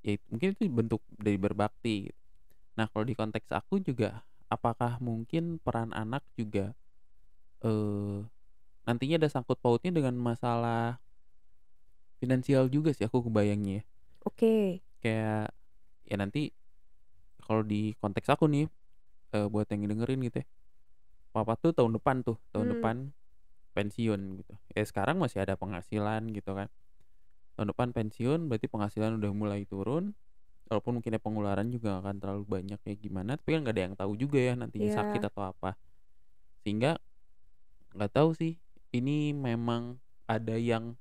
ya 0.06 0.12
mungkin 0.32 0.48
itu 0.56 0.64
bentuk 0.72 1.02
dari 1.18 1.38
berbakti. 1.40 2.10
gitu. 2.10 2.18
Nah, 2.78 2.86
kalau 2.92 3.04
di 3.08 3.14
konteks 3.18 3.50
aku 3.52 3.82
juga 3.84 4.24
apakah 4.50 4.98
mungkin 5.02 5.58
peran 5.62 5.92
anak 5.96 6.24
juga 6.38 6.74
eh 7.64 8.18
nantinya 8.88 9.16
ada 9.20 9.28
sangkut 9.32 9.58
pautnya 9.62 9.92
dengan 9.94 10.16
masalah 10.18 10.98
finansial 12.20 12.68
juga 12.72 12.90
sih 12.96 13.04
aku 13.08 13.28
kebayangnya 13.28 13.80
ya. 13.80 13.82
Oke. 14.24 14.82
Kayak 15.00 15.52
ya 16.08 16.16
nanti 16.20 16.42
kalau 17.44 17.62
di 17.66 17.94
konteks 18.00 18.28
aku 18.32 18.46
nih 18.50 18.66
eh, 19.36 19.46
buat 19.52 19.66
yang 19.72 19.88
dengerin 19.90 20.20
gitu 20.28 20.38
ya. 20.44 20.46
Papa 21.34 21.54
tuh 21.60 21.72
tahun 21.76 21.96
depan 21.98 22.22
tuh, 22.26 22.36
tahun 22.54 22.68
Hmm. 22.70 22.74
depan 22.74 22.96
pensiun 23.72 24.40
gitu. 24.42 24.54
Ya 24.74 24.84
sekarang 24.84 25.18
masih 25.18 25.42
ada 25.42 25.54
penghasilan 25.54 26.30
gitu 26.34 26.54
kan. 26.56 26.68
Tahun 27.56 27.68
depan 27.70 27.90
pensiun 27.92 28.48
berarti 28.50 28.66
penghasilan 28.70 29.18
udah 29.20 29.32
mulai 29.34 29.64
turun. 29.68 30.12
Walaupun 30.70 31.02
mungkin 31.02 31.18
ya 31.18 31.20
pengeluaran 31.20 31.66
juga 31.74 31.98
akan 31.98 32.22
terlalu 32.22 32.44
banyak 32.46 32.78
kayak 32.86 33.02
gimana, 33.02 33.34
tapi 33.34 33.58
kan 33.58 33.66
nggak 33.66 33.74
ada 33.74 33.82
yang 33.90 33.94
tahu 33.98 34.12
juga 34.14 34.38
ya 34.38 34.54
nantinya 34.54 34.86
Iya. 34.86 34.98
sakit 35.02 35.22
atau 35.26 35.42
apa. 35.50 35.74
Sehingga 36.62 36.94
nggak 37.90 38.12
tahu 38.14 38.30
sih 38.38 38.54
ini 38.94 39.34
memang 39.34 39.98
ada 40.30 40.54
yang 40.54 40.94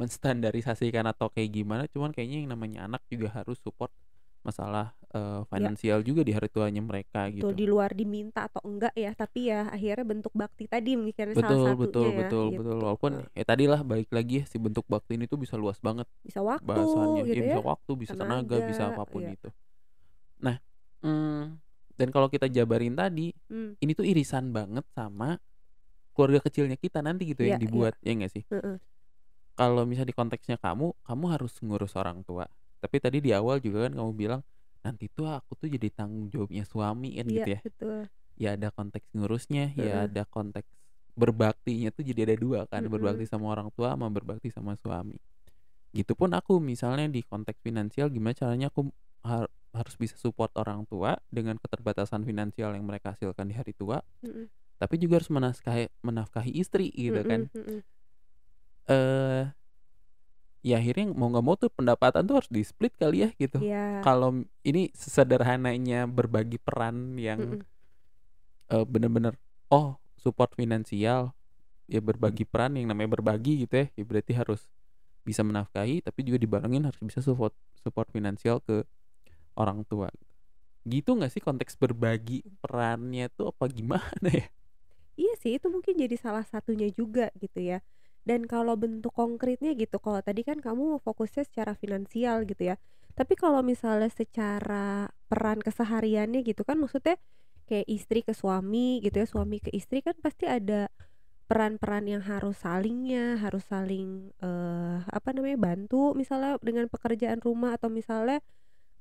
menstandarisasikan 0.00 1.04
atau 1.12 1.28
kayak 1.28 1.60
gimana 1.60 1.84
cuman 1.92 2.08
kayaknya 2.08 2.40
yang 2.40 2.50
namanya 2.56 2.88
anak 2.88 3.04
juga 3.12 3.28
harus 3.36 3.60
support 3.60 3.92
masalah 4.40 4.96
eh, 5.12 5.42
finansial 5.50 6.00
juga 6.02 6.20
di 6.24 6.32
hari 6.32 6.48
tuanya 6.48 6.80
mereka 6.80 7.28
Betul, 7.28 7.52
gitu 7.52 7.52
di 7.60 7.64
luar 7.68 7.90
diminta 7.92 8.48
atau 8.48 8.62
enggak 8.64 8.94
ya, 8.96 9.10
tapi 9.12 9.52
ya 9.52 9.68
akhirnya 9.68 10.04
bentuk 10.06 10.32
bakti 10.32 10.64
tadi 10.66 10.96
mungkin 10.96 11.36
salah 11.36 11.56
betul 11.56 11.60
satunya 11.62 11.80
betul 11.82 12.06
ya 12.06 12.16
betul 12.20 12.44
gitu. 12.48 12.58
betul 12.64 12.78
walaupun 12.84 13.12
Eh, 13.20 13.26
ya 13.38 13.44
tadi 13.44 13.64
lah 13.68 13.80
balik 13.84 14.10
lagi 14.10 14.34
ya 14.40 14.44
si 14.48 14.56
bentuk 14.56 14.84
bakti 14.88 15.14
ini 15.18 15.24
tuh 15.28 15.38
bisa 15.38 15.54
luas 15.60 15.78
banget 15.82 16.06
bisa 16.24 16.40
waktu 16.40 16.64
bahasannya 16.66 17.22
gitu 17.28 17.36
ya 17.36 17.42
ya. 17.42 17.46
bisa 17.54 17.60
waktu 17.62 17.90
bisa 17.96 18.12
tenaga, 18.16 18.56
bisa 18.64 18.82
Tenaga, 18.88 18.96
apa 18.96 19.02
pun 19.06 19.22
iya. 19.22 19.34
itu 19.36 19.48
nah 20.40 20.56
mm, 21.04 21.42
dan 22.00 22.08
kalau 22.10 22.28
kita 22.32 22.48
jabarin 22.48 22.96
tadi 22.96 23.36
Hmm, 23.50 23.76
ini 23.82 23.92
tuh 23.92 24.06
irisan 24.08 24.52
banget 24.56 24.84
sama 24.96 25.36
keluarga 26.16 26.40
kecilnya 26.44 26.76
kita 26.80 27.00
nanti 27.04 27.28
gitu 27.28 27.44
Iya, 27.44 27.56
yang 27.56 27.60
iya. 27.60 27.64
dibuat 27.66 27.94
ya 28.00 28.12
nggak 28.16 28.32
sih 28.32 28.44
heeh. 28.50 28.76
kalau 29.54 29.84
misalnya 29.84 30.10
di 30.12 30.16
konteksnya 30.16 30.56
kamu, 30.56 30.96
kamu 31.04 31.24
harus 31.36 31.52
ngurus 31.60 31.92
orang 31.92 32.24
tua. 32.24 32.48
Tapi 32.80 32.96
tadi 32.98 33.18
di 33.20 33.30
awal 33.36 33.60
juga 33.60 33.86
kan 33.86 33.92
kamu 33.94 34.12
bilang 34.16 34.40
nanti 34.80 35.12
tuh 35.12 35.28
aku 35.28 35.52
tuh 35.60 35.68
jadi 35.68 35.92
tanggung 35.92 36.32
jawabnya 36.32 36.64
suami 36.64 37.20
kan 37.20 37.28
Iya, 37.28 37.34
gitu 37.36 37.48
ya. 37.52 37.60
betul. 37.60 37.98
Ya 38.40 38.48
ada 38.56 38.68
konteks 38.72 39.04
ngurusnya, 39.12 39.76
ya 39.76 40.08
Heeh. 40.08 40.08
ada 40.08 40.22
konteks 40.24 40.68
berbaktinya 41.12 41.92
tuh 41.92 42.00
jadi 42.00 42.32
ada 42.32 42.36
dua 42.40 42.64
kan, 42.64 42.80
Mm-mm. 42.80 42.92
berbakti 42.96 43.28
sama 43.28 43.52
orang 43.52 43.68
tua 43.76 43.92
sama 43.92 44.08
berbakti 44.08 44.48
sama 44.48 44.72
suami. 44.80 45.20
Gitu 45.92 46.16
pun 46.16 46.32
aku 46.32 46.56
misalnya 46.56 47.04
di 47.10 47.20
konteks 47.20 47.60
finansial 47.60 48.08
gimana 48.08 48.32
caranya 48.32 48.72
aku 48.72 48.88
har- 49.26 49.52
harus 49.76 49.94
bisa 50.00 50.16
support 50.16 50.48
orang 50.56 50.88
tua 50.88 51.20
dengan 51.28 51.60
keterbatasan 51.60 52.24
finansial 52.24 52.72
yang 52.72 52.88
mereka 52.88 53.12
hasilkan 53.12 53.44
di 53.44 53.54
hari 53.54 53.76
tua, 53.76 54.00
Mm-mm. 54.24 54.48
tapi 54.80 54.96
juga 54.96 55.20
harus 55.20 55.28
menafkahi 55.28 55.92
menafkahi 56.00 56.50
istri 56.56 56.88
gitu 56.96 57.20
kan 57.22 57.46
Mm-mm, 57.52 57.60
mm-mm. 57.68 57.80
eh 58.88 59.44
ya 60.60 60.76
akhirnya 60.76 61.12
mau 61.16 61.32
nggak 61.32 61.44
mau 61.44 61.56
tuh 61.56 61.72
pendapatan 61.72 62.24
tuh 62.28 62.40
harus 62.40 62.50
di 62.52 62.60
split 62.60 62.92
kali 63.00 63.24
ya 63.24 63.28
gitu. 63.36 63.60
Iya. 63.64 64.04
Kalau 64.04 64.44
ini 64.64 64.92
sesederhananya 64.92 66.04
berbagi 66.04 66.60
peran 66.60 67.16
yang 67.16 67.60
Mm-mm. 67.60 68.74
eh, 68.74 68.84
bener-bener 68.84 69.34
oh 69.72 69.96
support 70.20 70.52
finansial 70.52 71.32
ya 71.90 71.98
berbagi 71.98 72.46
peran 72.46 72.76
yang 72.78 72.92
namanya 72.92 73.18
berbagi 73.18 73.66
gitu 73.66 73.82
ya, 73.82 73.86
ya 73.98 74.04
berarti 74.06 74.32
harus 74.36 74.68
bisa 75.26 75.42
menafkahi 75.42 76.00
tapi 76.04 76.22
juga 76.22 76.38
dibarengin 76.40 76.86
harus 76.86 77.00
bisa 77.02 77.20
support 77.20 77.52
support 77.80 78.08
finansial 78.12 78.60
ke 78.62 78.84
orang 79.56 79.82
tua. 79.88 80.12
Gitu 80.84 81.12
nggak 81.12 81.32
sih 81.32 81.42
konteks 81.44 81.76
berbagi 81.76 82.44
perannya 82.60 83.28
tuh 83.32 83.52
apa 83.52 83.68
gimana 83.68 84.28
ya? 84.28 84.48
Iya 85.20 85.34
sih, 85.36 85.60
itu 85.60 85.68
mungkin 85.68 86.00
jadi 86.00 86.16
salah 86.16 86.46
satunya 86.48 86.88
juga 86.88 87.28
gitu 87.36 87.60
ya. 87.60 87.84
Dan 88.26 88.44
kalau 88.44 88.76
bentuk 88.76 89.12
konkretnya 89.16 89.72
gitu, 89.74 89.96
kalau 89.98 90.20
tadi 90.20 90.44
kan 90.44 90.60
kamu 90.60 91.00
fokusnya 91.00 91.48
secara 91.48 91.72
finansial 91.76 92.44
gitu 92.44 92.74
ya. 92.74 92.76
Tapi 93.16 93.34
kalau 93.34 93.60
misalnya 93.64 94.08
secara 94.12 95.10
peran 95.26 95.60
kesehariannya 95.60 96.40
gitu 96.46 96.62
kan 96.62 96.78
maksudnya 96.78 97.18
kayak 97.68 97.86
istri 97.90 98.20
ke 98.22 98.32
suami 98.36 99.02
gitu 99.04 99.24
ya, 99.24 99.26
suami 99.26 99.58
ke 99.62 99.70
istri 99.74 100.00
kan 100.04 100.14
pasti 100.20 100.46
ada 100.46 100.88
peran-peran 101.50 102.06
yang 102.06 102.22
harus 102.22 102.62
salingnya, 102.62 103.40
harus 103.42 103.66
saling 103.66 104.30
eh 104.38 104.98
apa 105.02 105.28
namanya 105.34 105.58
bantu 105.58 106.14
misalnya 106.14 106.56
dengan 106.62 106.86
pekerjaan 106.86 107.42
rumah 107.42 107.74
atau 107.74 107.90
misalnya 107.90 108.38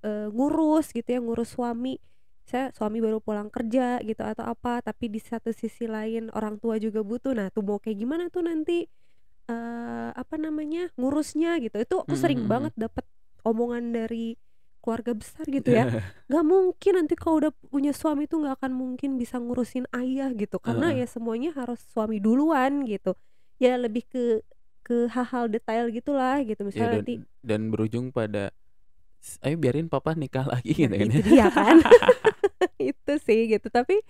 eh, 0.06 0.28
ngurus 0.34 0.92
gitu 0.96 1.06
ya, 1.06 1.20
ngurus 1.22 1.54
suami 1.56 2.02
saya 2.50 2.74
suami 2.74 2.98
baru 2.98 3.22
pulang 3.22 3.54
kerja 3.54 4.02
gitu 4.02 4.26
atau 4.26 4.42
apa 4.50 4.82
tapi 4.82 5.06
di 5.06 5.22
satu 5.22 5.54
sisi 5.54 5.86
lain 5.86 6.34
orang 6.34 6.58
tua 6.58 6.82
juga 6.82 7.06
butuh 7.06 7.38
nah 7.38 7.54
tuh 7.54 7.62
mau 7.62 7.78
kayak 7.78 8.02
gimana 8.02 8.26
tuh 8.34 8.42
nanti 8.42 8.90
eh 9.50 10.10
apa 10.22 10.36
namanya 10.46 10.79
ngurusnya 11.00 11.50
gitu. 11.63 11.75
Itu 11.86 11.96
aku 12.03 12.15
sering 12.20 12.41
Mhm, 12.41 12.51
banget 12.51 12.74
dapat 12.77 13.06
omongan 13.48 13.91
dari 13.98 14.38
keluarga 14.84 15.12
besar 15.18 15.46
gitu 15.50 15.70
ya. 15.79 15.86
Nggak 16.29 16.46
mungkin 16.53 16.91
nanti 17.03 17.13
kalau 17.20 17.36
udah 17.44 17.53
punya 17.74 17.91
suami 17.91 18.24
tuh 18.32 18.38
nggak 18.46 18.56
akan 18.63 18.72
mungkin 18.82 19.10
bisa 19.22 19.36
ngurusin 19.41 19.86
ayah 19.96 20.29
gitu. 20.38 20.58
Karena 20.62 20.94
ya 20.96 21.06
Heeh. 21.06 21.10
semuanya 21.10 21.50
harus 21.60 21.79
suami 21.94 22.18
duluan 22.24 22.86
gitu. 22.88 23.15
Ya 23.60 23.75
lebih 23.75 24.03
ke 24.12 24.24
ke 24.86 24.96
hal-hal 25.12 25.46
detail 25.51 25.86
gitulah 25.91 26.39
gitu. 26.48 26.62
Ya 26.74 26.86
misalnya 26.86 26.91
dan 26.91 27.03
nanti 27.03 27.13
dan 27.41 27.62
berujung 27.74 28.13
pada 28.13 28.53
"S- 29.22 29.39
ayo 29.46 29.58
biarin 29.60 29.88
papa 29.91 30.13
nikah 30.18 30.46
lagi 30.48 30.74
Nah, 30.79 30.88
gitu 30.88 30.96
kan 30.96 31.10
itu 31.12 31.20
ya. 31.20 31.24
dia 31.27 31.46
kan. 31.51 31.75
Itu 32.79 33.13
sih 33.22 33.50
gitu. 33.51 33.68
Tapi 33.72 34.01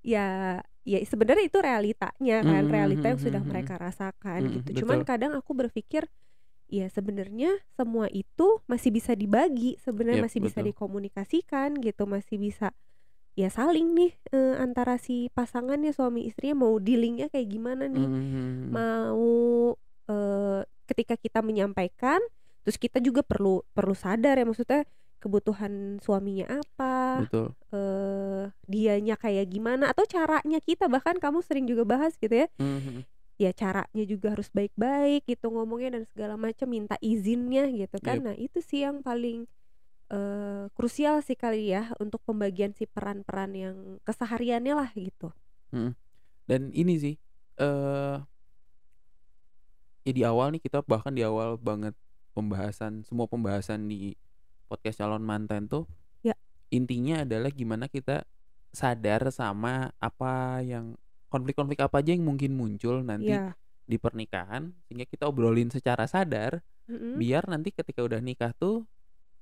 ya 0.00 0.58
ya 0.82 0.98
sebenarnya 1.04 1.44
itu 1.44 1.58
realitanya 1.60 2.36
kan 2.40 2.64
Mhm, 2.64 2.72
realita 2.72 3.06
yang 3.12 3.20
mhm, 3.20 3.26
sudah 3.28 3.42
mhm. 3.44 3.48
mereka 3.52 3.74
rasakan 3.76 4.40
Mhm, 4.48 4.52
gitu 4.56 4.68
cuman 4.84 5.04
betul. 5.04 5.08
kadang 5.12 5.32
aku 5.36 5.52
berpikir 5.52 6.08
ya 6.70 6.86
sebenarnya 6.88 7.50
semua 7.74 8.06
itu 8.08 8.62
masih 8.64 8.90
bisa 8.90 9.12
dibagi 9.12 9.76
sebenarnya 9.82 10.22
Yap, 10.22 10.26
masih 10.30 10.40
bisa 10.40 10.58
betul. 10.62 10.68
dikomunikasikan 10.72 11.76
gitu 11.82 12.06
masih 12.06 12.38
bisa 12.40 12.72
ya 13.34 13.50
saling 13.50 13.92
nih 13.92 14.12
eh, 14.32 14.54
antara 14.56 14.96
si 14.96 15.28
pasangannya 15.30 15.92
suami 15.92 16.26
istrinya 16.26 16.64
mau 16.66 16.74
dealingnya 16.80 17.28
kayak 17.28 17.48
gimana 17.50 17.84
nih 17.86 18.06
Mhm. 18.06 18.70
mau 18.72 19.28
eh, 20.08 20.60
ketika 20.88 21.14
kita 21.14 21.38
menyampaikan 21.44 22.18
terus 22.62 22.76
kita 22.76 22.98
juga 23.00 23.20
perlu 23.22 23.62
perlu 23.72 23.92
sadar 23.94 24.36
ya 24.36 24.44
maksudnya 24.44 24.82
kebutuhan 25.20 26.00
suaminya 26.00 26.48
apa 26.48 27.28
Betul. 27.28 27.52
eh 27.70 28.44
dianya 28.66 29.14
kayak 29.14 29.46
gimana 29.46 29.92
atau 29.92 30.02
caranya 30.08 30.58
kita 30.58 30.88
bahkan 30.88 31.20
kamu 31.20 31.44
sering 31.44 31.68
juga 31.68 31.84
bahas 31.86 32.16
gitu 32.16 32.32
ya 32.34 32.48
Mhm. 32.58 33.04
ya 33.40 33.52
caranya 33.52 34.04
juga 34.04 34.32
harus 34.36 34.48
baik-baik 34.50 35.24
gitu 35.24 35.48
ngomongnya 35.48 36.00
dan 36.00 36.04
segala 36.08 36.34
macam 36.36 36.68
minta 36.68 36.96
izinnya 37.00 37.68
gitu 37.72 37.96
kan 38.00 38.20
Yap. 38.20 38.24
nah 38.26 38.34
itu 38.36 38.58
sih 38.60 38.82
yang 38.84 39.00
paling 39.00 39.44
eh 40.10 40.64
krusial 40.74 41.22
sih 41.22 41.38
kali 41.38 41.70
ya 41.70 41.94
untuk 42.02 42.18
pembagian 42.26 42.74
si 42.74 42.84
peran-peran 42.84 43.54
yang 43.54 43.76
kesehariannya 44.02 44.74
lah 44.74 44.90
gitu 44.96 45.30
Mhm. 45.70 45.92
Dan 46.50 46.74
ini 46.74 46.98
sih 46.98 47.14
eh 47.56 48.18
ya 50.02 50.12
di 50.16 50.22
awal 50.24 50.50
nih 50.50 50.62
kita 50.64 50.82
bahkan 50.82 51.14
di 51.14 51.22
awal 51.22 51.54
banget 51.54 51.94
pembahasan 52.32 53.04
semua 53.06 53.30
pembahasan 53.30 53.86
di 53.86 54.16
podcast 54.70 55.02
calon 55.02 55.26
mantan 55.26 55.66
tuh 55.66 55.90
Ya. 56.22 56.38
intinya 56.70 57.26
adalah 57.26 57.50
gimana 57.50 57.90
kita 57.90 58.22
sadar 58.70 59.26
sama 59.34 59.90
apa 59.98 60.62
yang 60.62 60.94
konflik-konflik 61.26 61.82
apa 61.82 61.98
aja 61.98 62.14
yang 62.14 62.22
mungkin 62.22 62.54
muncul 62.54 63.02
nanti 63.02 63.34
Iya. 63.34 63.58
di 63.82 63.98
pernikahan 63.98 64.70
sehingga 64.86 65.02
kita 65.04 65.26
obrolin 65.26 65.66
secara 65.68 66.06
sadar 66.06 66.62
Mm-mm. 66.86 67.18
biar 67.18 67.50
nanti 67.50 67.74
ketika 67.74 68.02
udah 68.02 68.22
nikah 68.22 68.54
tuh 68.54 68.86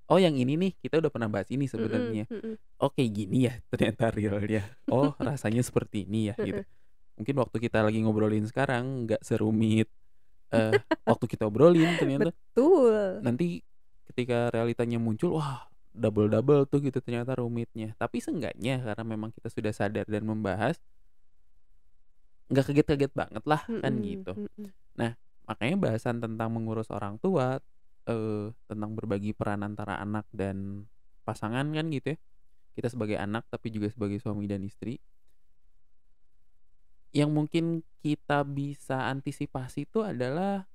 oh 0.09 0.17
yang 0.17 0.37
ini 0.37 0.57
nih 0.57 0.73
kita 0.81 1.01
udah 1.01 1.13
pernah 1.13 1.29
bahas 1.29 1.49
ini 1.53 1.69
sebenarnya 1.69 2.25
mm-mm. 2.29 2.57
oh 2.81 2.89
kayak 2.89 3.13
gini 3.13 3.49
ya 3.49 3.61
ternyata 3.73 4.09
realnya 4.09 4.65
oh 4.89 5.13
rasanya 5.21 5.61
seperti 5.61 6.09
ini 6.09 6.33
ya 6.33 6.35
gitu 6.41 6.65
mungkin 7.21 7.35
waktu 7.37 7.57
kita 7.59 7.85
lagi 7.85 8.01
ngobrolin 8.01 8.49
sekarang 8.49 9.05
nggak 9.05 9.21
serumit 9.21 9.89
eh 10.49 10.73
waktu 11.05 11.25
kita 11.29 11.45
obrolin 11.45 11.93
ternyata 12.01 12.33
Betul. 12.33 13.21
nanti 13.21 13.61
ketika 14.09 14.49
realitanya 14.55 14.99
muncul 15.00 15.38
wah 15.38 15.69
double 15.93 16.29
double 16.31 16.62
tuh 16.71 16.79
gitu 16.85 16.99
ternyata 17.03 17.35
rumitnya. 17.38 17.95
Tapi 17.99 18.23
seenggaknya 18.23 18.81
karena 18.87 19.05
memang 19.05 19.31
kita 19.35 19.49
sudah 19.50 19.73
sadar 19.75 20.07
dan 20.07 20.25
membahas 20.27 20.79
nggak 22.49 22.65
kaget-kaget 22.73 23.12
banget 23.12 23.45
lah 23.45 23.61
kan 23.83 23.93
Mm-mm, 23.93 24.05
gitu. 24.09 24.33
mm-mm. 24.37 24.69
makanya 25.49 25.77
bahasan 25.81 26.21
tentang 26.21 26.49
mengurus 26.53 26.88
orang 26.93 27.17
tua 27.25 27.61
eh 28.09 28.49
tentang 28.69 28.91
berbagi 28.97 29.33
peran 29.37 29.61
antara 29.65 30.00
anak 30.00 30.25
dan 30.33 30.88
pasangan 31.29 31.69
kan 31.77 31.87
gitu 31.93 32.17
ya. 32.17 32.19
Kita 32.77 32.88
sebagai 32.93 33.19
anak 33.21 33.45
tapi 33.53 33.69
juga 33.75 33.88
sebagai 33.93 34.19
suami 34.23 34.49
dan 34.49 34.65
istri. 34.65 34.97
Yang 37.12 37.31
mungkin 37.33 37.65
kita 38.05 38.45
bisa 38.45 39.09
antisipasi 39.12 39.88
itu 39.88 40.05
adalah 40.05 40.69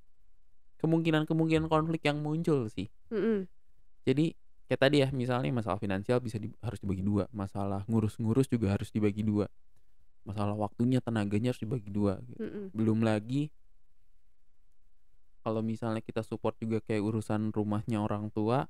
kemungkinan-kemungkinan 0.84 1.66
konflik 1.66 2.04
yang 2.04 2.20
muncul 2.20 2.68
sih 2.68 2.92
Mm-mm. 3.08 3.48
jadi 4.04 4.36
kayak 4.68 4.80
tadi 4.80 4.96
ya 5.00 5.08
misalnya 5.08 5.48
masalah 5.48 5.80
finansial 5.80 6.20
bisa 6.20 6.36
di- 6.36 6.52
harus 6.60 6.76
dibagi 6.80 7.00
dua 7.00 7.24
masalah 7.32 7.88
ngurus-ngurus 7.88 8.52
juga 8.52 8.76
harus 8.76 8.92
dibagi 8.92 9.24
dua 9.24 9.48
masalah 10.24 10.52
waktunya 10.56 11.00
tenaganya 11.04 11.52
harus 11.52 11.60
dibagi 11.60 11.88
dua 11.88 12.20
gitu. 12.24 12.40
Mm-mm. 12.44 12.64
belum 12.76 13.00
lagi 13.00 13.48
kalau 15.44 15.60
misalnya 15.60 16.00
kita 16.00 16.24
support 16.24 16.56
juga 16.56 16.80
kayak 16.80 17.04
urusan 17.04 17.52
rumahnya 17.52 18.00
orang 18.00 18.32
tua 18.32 18.64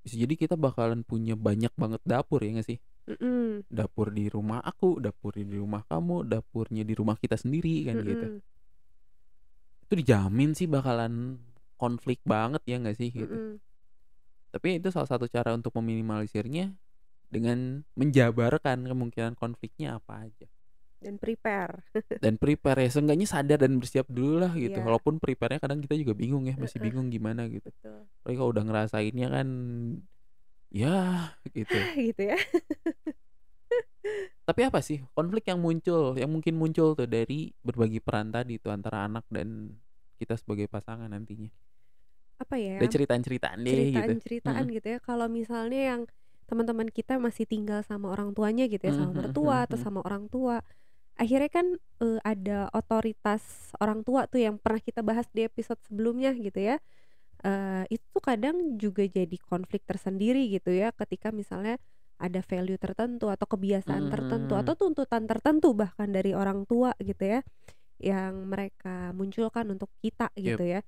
bisa 0.00 0.14
jadi 0.16 0.34
kita 0.38 0.54
bakalan 0.54 1.02
punya 1.02 1.34
banyak 1.34 1.74
banget 1.74 2.00
dapur 2.06 2.40
ya 2.40 2.62
gak 2.62 2.68
sih 2.70 2.78
Mm-mm. 3.10 3.66
dapur 3.66 4.14
di 4.14 4.30
rumah 4.30 4.62
aku 4.62 5.02
dapur 5.02 5.34
di 5.34 5.44
rumah 5.50 5.82
kamu 5.90 6.22
dapurnya 6.24 6.86
di 6.86 6.94
rumah 6.94 7.18
kita 7.18 7.34
sendiri 7.34 7.90
kan 7.90 7.98
gitu 8.00 8.26
Mm-mm. 8.38 8.42
Itu 9.90 9.98
dijamin 9.98 10.54
sih 10.54 10.70
bakalan 10.70 11.42
konflik 11.74 12.22
banget 12.22 12.62
ya 12.62 12.78
gak 12.78 12.94
sih 12.94 13.10
gitu 13.10 13.26
Mm-mm. 13.26 13.58
tapi 14.50 14.78
itu 14.78 14.94
salah 14.94 15.10
satu 15.10 15.26
cara 15.26 15.50
untuk 15.50 15.74
meminimalisirnya 15.74 16.70
dengan 17.26 17.82
menjabarkan 17.94 18.86
kemungkinan 18.86 19.34
konfliknya 19.34 19.98
apa 19.98 20.30
aja 20.30 20.46
Dan 21.00 21.16
prepare. 21.16 21.80
dan 22.22 22.36
prepare 22.36 22.84
ya 22.84 22.90
seenggaknya 22.92 23.24
sadar 23.24 23.58
dan 23.58 23.80
bersiap 23.80 24.06
dulu 24.06 24.38
lah 24.38 24.52
gitu 24.52 24.78
Iya. 24.78 24.84
walaupun 24.84 25.18
prepare-nya 25.18 25.58
kadang 25.58 25.80
kita 25.80 25.96
juga 25.96 26.12
bingung 26.14 26.46
ya 26.46 26.54
masih 26.54 26.78
bingung 26.78 27.08
gimana 27.08 27.48
gitu 27.48 27.66
Betul. 27.72 28.06
Apalagi 28.20 28.36
kalau 28.36 28.50
udah 28.52 28.64
ngerasainnya 28.68 29.26
kan 29.26 29.48
ya 30.70 30.94
gitu 31.50 31.74
gitu 32.12 32.22
ya. 32.30 32.38
tapi 34.50 34.66
apa 34.66 34.82
sih 34.82 34.98
konflik 35.14 35.46
yang 35.46 35.62
muncul 35.62 36.18
yang 36.18 36.26
mungkin 36.26 36.58
muncul 36.58 36.98
tuh 36.98 37.06
dari 37.06 37.54
berbagi 37.62 38.02
peran 38.02 38.34
tadi 38.34 38.58
tuh 38.58 38.74
antara 38.74 39.06
anak 39.06 39.22
dan 39.30 39.78
kita 40.18 40.34
sebagai 40.34 40.66
pasangan 40.66 41.06
nantinya 41.06 41.46
Apa 42.42 42.58
ya? 42.58 42.82
dan 42.82 42.90
ceritaan-ceritaan 42.90 43.62
deh 43.62 43.70
gitu 43.70 43.84
Ceritaan-ceritaan 43.94 44.64
gitu 44.74 44.86
ya. 44.90 44.98
Kalau 44.98 45.30
misalnya 45.30 45.80
yang 45.94 46.00
teman-teman 46.50 46.90
kita 46.90 47.22
masih 47.22 47.46
tinggal 47.46 47.86
sama 47.86 48.10
orang 48.10 48.34
tuanya 48.34 48.66
gitu 48.66 48.90
ya, 48.90 48.92
sama 48.96 49.12
mertua 49.14 49.70
atau 49.70 49.78
sama 49.78 50.02
orang 50.02 50.26
tua. 50.26 50.64
Akhirnya 51.14 51.52
kan 51.52 51.78
eh, 52.02 52.20
ada 52.26 52.66
otoritas 52.74 53.70
orang 53.78 54.02
tua 54.02 54.26
tuh 54.26 54.42
yang 54.42 54.58
pernah 54.58 54.82
kita 54.82 55.04
bahas 55.04 55.28
di 55.30 55.46
episode 55.46 55.78
sebelumnya 55.84 56.34
gitu 56.34 56.58
ya. 56.58 56.82
Eh, 57.40 57.84
itu 57.92 58.18
kadang 58.20 58.76
juga 58.76 59.04
jadi 59.04 59.36
konflik 59.46 59.84
tersendiri 59.88 60.48
gitu 60.52 60.74
ya 60.74 60.92
ketika 60.92 61.32
misalnya 61.32 61.80
ada 62.20 62.44
value 62.44 62.76
tertentu 62.76 63.32
atau 63.32 63.48
kebiasaan 63.48 64.12
tertentu 64.12 64.54
Mhm. 64.54 64.60
atau 64.62 64.74
tuntutan 64.76 65.24
tertentu 65.24 65.72
bahkan 65.72 66.12
dari 66.12 66.36
orang 66.36 66.68
tua 66.68 66.92
gitu 67.00 67.24
ya 67.24 67.40
yang 68.00 68.48
mereka 68.48 69.12
munculkan 69.16 69.72
untuk 69.72 69.88
kita 70.04 70.28
gitu 70.36 70.60
ya 70.64 70.80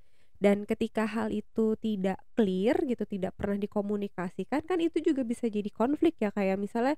dan 0.43 0.65
ketika 0.69 1.07
hal 1.09 1.33
itu 1.33 1.77
tidak 1.81 2.21
clear 2.37 2.77
gitu 2.85 3.05
tidak 3.09 3.33
pernah 3.37 3.57
dikomunikasikan 3.61 4.65
kan 4.65 4.79
itu 4.81 5.01
juga 5.01 5.25
bisa 5.25 5.49
jadi 5.49 5.69
konflik 5.73 6.21
ya 6.21 6.33
kayak 6.33 6.61
misalnya 6.61 6.97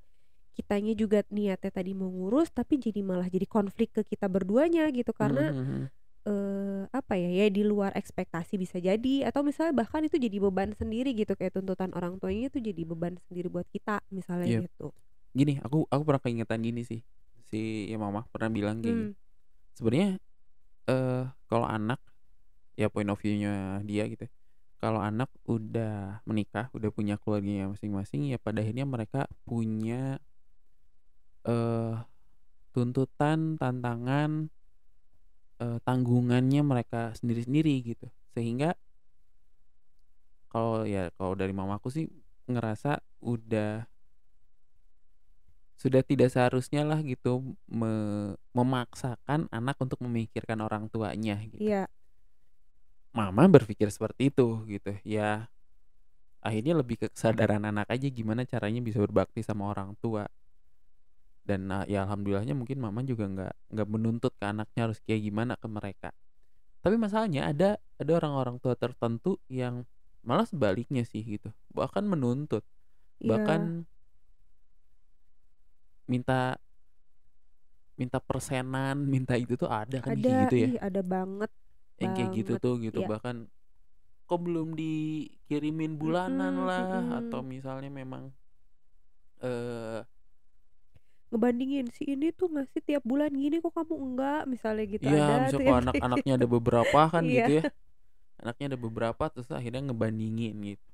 kitanya 0.55 0.95
juga 0.95 1.27
niatnya 1.35 1.71
tadi 1.75 1.99
mau 1.99 2.11
ngurus 2.11 2.55
tapi 2.55 2.79
jadi 2.79 3.03
malah 3.03 3.27
jadi 3.27 3.47
konflik 3.47 3.91
ke 3.91 4.03
kita 4.07 4.31
berduanya 4.31 4.87
gitu 4.95 5.11
karena 5.11 5.51
Mhm. 5.51 5.91
Eh, 6.25 6.83
apa 6.89 7.15
ya 7.21 7.31
ya 7.45 7.47
di 7.53 7.63
luar 7.65 7.93
ekspektasi 7.93 8.57
bisa 8.57 8.81
jadi 8.81 9.29
atau 9.29 9.45
misalnya 9.45 9.85
bahkan 9.85 10.01
itu 10.05 10.17
jadi 10.17 10.41
beban 10.41 10.73
sendiri 10.73 11.13
gitu 11.13 11.37
kayak 11.37 11.57
tuntutan 11.57 11.93
orang 11.93 12.17
tuanya 12.17 12.49
itu 12.49 12.61
jadi 12.65 12.83
beban 12.85 13.21
sendiri 13.29 13.53
buat 13.53 13.69
kita 13.69 14.01
misalnya 14.09 14.49
Iya. 14.49 14.61
gitu. 14.65 14.93
Gini 15.37 15.61
aku 15.61 15.85
aku 15.91 16.03
pernah 16.07 16.23
keingetan 16.23 16.65
gini 16.65 16.83
sih 16.83 17.01
si 17.45 17.93
ya 17.93 18.01
mama 18.01 18.25
pernah 18.33 18.49
bilang 18.49 18.81
gini. 18.81 19.13
Hmm, 19.13 19.13
sebenarnya 19.77 20.11
eh 20.89 21.25
kalau 21.47 21.69
anak 21.69 22.01
ya 22.75 22.89
point 22.89 23.09
of 23.09 23.21
view-nya 23.21 23.85
dia 23.85 24.05
gitu 24.09 24.27
kalau 24.81 25.01
anak 25.01 25.33
udah 25.49 26.21
menikah 26.29 26.69
udah 26.77 26.93
punya 26.93 27.17
keluarganya 27.17 27.73
masing-masing 27.73 28.29
ya 28.29 28.37
pada 28.37 28.61
akhirnya 28.61 28.85
mereka 28.85 29.25
punya 29.49 30.21
eh 31.45 31.95
tuntutan 32.75 33.55
tantangan 33.61 34.51
eh, 35.63 35.79
tanggungannya 35.87 36.63
mereka 36.67 37.15
sendiri-sendiri 37.19 37.75
gitu 37.95 38.07
sehingga 38.35 38.75
kalau 40.53 40.87
ya 40.87 41.11
kalau 41.19 41.35
dari 41.35 41.53
mamaku 41.53 41.89
sih 41.91 42.07
ngerasa 42.47 43.01
udah 43.25 43.85
sudah 45.75 46.01
tidak 46.07 46.31
seharusnya 46.33 46.83
lah 46.87 47.03
gitu 47.05 47.55
me- 47.69 48.39
memaksakan 48.57 49.51
anak 49.53 49.77
untuk 49.83 49.99
memikirkan 50.01 50.59
orang 50.65 50.89
tuanya 50.89 51.37
gitu. 51.45 51.61
iya 51.61 51.87
Mama 53.15 53.47
berpikir 53.47 53.89
seperti 53.95 54.31
itu 54.35 54.47
gitu. 54.67 54.91
Ya 55.07 55.47
akhirnya 56.45 56.75
lebih 56.81 56.97
ke 57.01 57.07
kesadaran 57.15 57.63
anak 57.65 57.89
aja 57.95 58.07
gimana 58.11 58.43
caranya 58.45 58.81
bisa 58.85 58.99
berbakti 59.03 59.41
sama 59.43 59.71
orang 59.73 59.95
tua. 60.03 60.27
Dan 61.45 61.69
ah, 61.69 61.85
ya 61.85 62.09
alhamdulillahnya 62.09 62.57
mungkin 62.57 62.81
mama 62.81 63.05
juga 63.05 63.29
nggak 63.29 63.55
nggak 63.77 63.89
menuntut 63.89 64.33
ke 64.41 64.45
anaknya 64.49 64.81
harus 64.89 64.99
kayak 65.05 65.23
gimana 65.29 65.55
ke 65.61 65.69
mereka. 65.69 66.11
Tapi 66.81 66.97
masalahnya 67.01 67.49
ada 67.49 67.77
ada 68.01 68.13
orang-orang 68.17 68.57
tua 68.61 68.75
tertentu 68.77 69.37
yang 69.49 69.85
malah 70.25 70.49
sebaliknya 70.49 71.05
sih 71.05 71.21
gitu. 71.25 71.53
Bahkan 71.77 72.05
menuntut 72.09 72.65
iya 73.21 73.31
bahkan 73.37 73.61
minta 76.05 76.61
minta 77.97 78.19
persenan 78.21 78.97
minta 79.15 79.35
itu 79.39 79.55
tuh 79.57 79.71
ada 79.71 80.03
kan 80.03 80.13
kayak 80.19 80.29
ada 80.29 80.35
gitu 80.49 80.55
ya 80.59 80.69
ih 80.69 80.77
ada 80.81 81.01
banget 81.01 81.51
yang 82.03 82.13
kayak 82.13 82.31
gitu 82.35 82.53
banget, 82.59 82.65
tuh 82.65 82.75
gitu 82.83 82.99
iya. 83.01 83.09
bahkan 83.09 83.37
kok 84.25 84.41
belum 84.41 84.69
dikirimin 84.75 85.95
bulanan 86.01 86.55
Mm-mm, 86.59 86.69
lah 86.69 86.83
mm-mm. 86.91 87.19
atau 87.23 87.41
misalnya 87.45 87.91
memang 87.93 88.33
eh 89.45 90.01
ngebandingin 91.35 91.91
si 91.91 92.07
ini 92.07 92.31
tuh 92.31 92.47
ngasih 92.47 92.79
tiap 92.81 93.03
bulan 93.03 93.35
gini 93.35 93.59
kok 93.59 93.75
kamu 93.75 93.95
enggak? 93.99 94.41
Misalnya 94.47 94.85
gitu 94.87 95.03
ya 95.05 95.19
ada 95.45 95.51
kayak 95.51 95.79
anak-anaknya 95.91 96.33
ada 96.39 96.47
beberapa 96.47 97.01
kan 97.13 97.23
Iya. 97.27 97.35
gitu 97.35 97.53
ya. 97.59 97.63
Anaknya 98.39 98.65
ada 98.71 98.79
beberapa 98.79 99.25
terus 99.29 99.51
akhirnya 99.51 99.83
ngebandingin 99.85 100.55
gitu. 100.65 100.85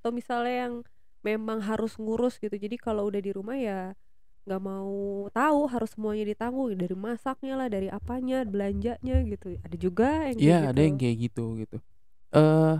Atau 0.00 0.10
misalnya 0.10 0.54
yang 0.66 0.74
memang 1.20 1.60
harus 1.60 1.94
ngurus 1.94 2.40
gitu 2.40 2.50
jadi 2.50 2.74
kalau 2.74 3.06
udah 3.06 3.20
di 3.20 3.30
rumah 3.30 3.54
ya 3.54 3.92
nggak 4.42 4.58
mau 4.58 4.90
tahu 5.30 5.60
harus 5.68 5.92
semuanya 5.92 6.24
ditanggung. 6.26 6.72
Dari 6.72 6.96
masaknya 6.96 7.54
lah 7.54 7.68
dari 7.68 7.86
apanya 7.86 8.42
belanjanya 8.42 9.16
gitu. 9.22 9.60
Ada 9.60 9.76
juga 9.76 10.08
yang 10.26 10.34
kayak 10.34 10.42
Iya 10.42 10.56
gitu. 10.58 10.70
ada 10.72 10.80
yang 10.80 10.96
kayak 10.96 11.16
gitu 11.20 11.44
gitu. 11.60 11.76
Eh 12.32 12.76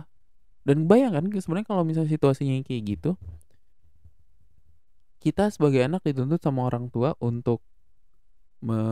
dan 0.63 0.79
bayangkan 0.87 1.27
sebenarnya 1.37 1.67
kalau 1.67 1.83
misalnya 1.83 2.07
situasinya 2.09 2.55
kayak 2.63 2.83
gitu 2.97 3.11
kita 5.23 5.55
sebagai 5.55 5.87
anak 5.87 6.03
dituntut 6.03 6.43
sama 6.43 6.67
orang 6.67 6.91
tua 6.91 7.15
untuk 7.23 7.63
me 8.59 8.83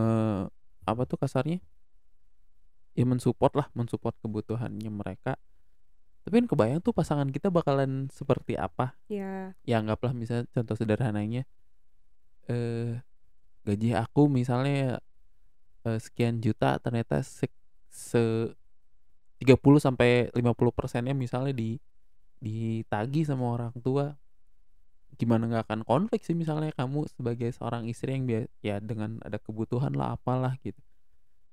apa 0.86 1.02
tuh 1.10 1.18
kasarnya? 1.18 1.58
Ya 2.94 3.02
mensupport 3.02 3.52
lah 3.58 3.66
mensupport 3.74 4.14
kebutuhannya 4.22 4.90
mereka. 4.94 5.34
Tapi 6.22 6.44
kan 6.44 6.46
kebayang 6.46 6.80
tuh 6.86 6.94
pasangan 6.94 7.26
kita 7.34 7.50
bakalan 7.50 8.06
seperti 8.14 8.54
apa? 8.54 8.94
Ya 9.10 9.58
ya 9.66 9.82
anggaplah 9.82 10.14
misalnya 10.14 10.46
contoh 10.54 10.78
sederhananya 10.78 11.42
eh 12.46 13.02
gaji 13.66 13.98
aku 13.98 14.30
misalnya 14.30 15.02
eh, 15.84 15.98
sekian 16.00 16.40
juta 16.40 16.78
ternyata 16.78 17.20
se, 17.26 17.50
se 17.90 18.54
30 19.42 19.56
sampai 19.80 20.28
50 20.32 20.78
persennya 20.78 21.14
misalnya 21.16 21.52
di 21.56 21.80
ditagih 22.40 23.28
sama 23.28 23.52
orang 23.52 23.74
tua 23.84 24.16
gimana 25.18 25.48
nggak 25.50 25.64
akan 25.66 25.80
konflik 25.82 26.22
sih 26.22 26.36
misalnya 26.36 26.70
kamu 26.76 27.08
sebagai 27.10 27.50
seorang 27.50 27.86
istri 27.88 28.14
yang 28.14 28.24
bia- 28.28 28.50
ya 28.60 28.78
dengan 28.78 29.18
ada 29.24 29.40
kebutuhan 29.40 29.94
lah 29.96 30.14
apalah 30.14 30.54
gitu. 30.62 30.78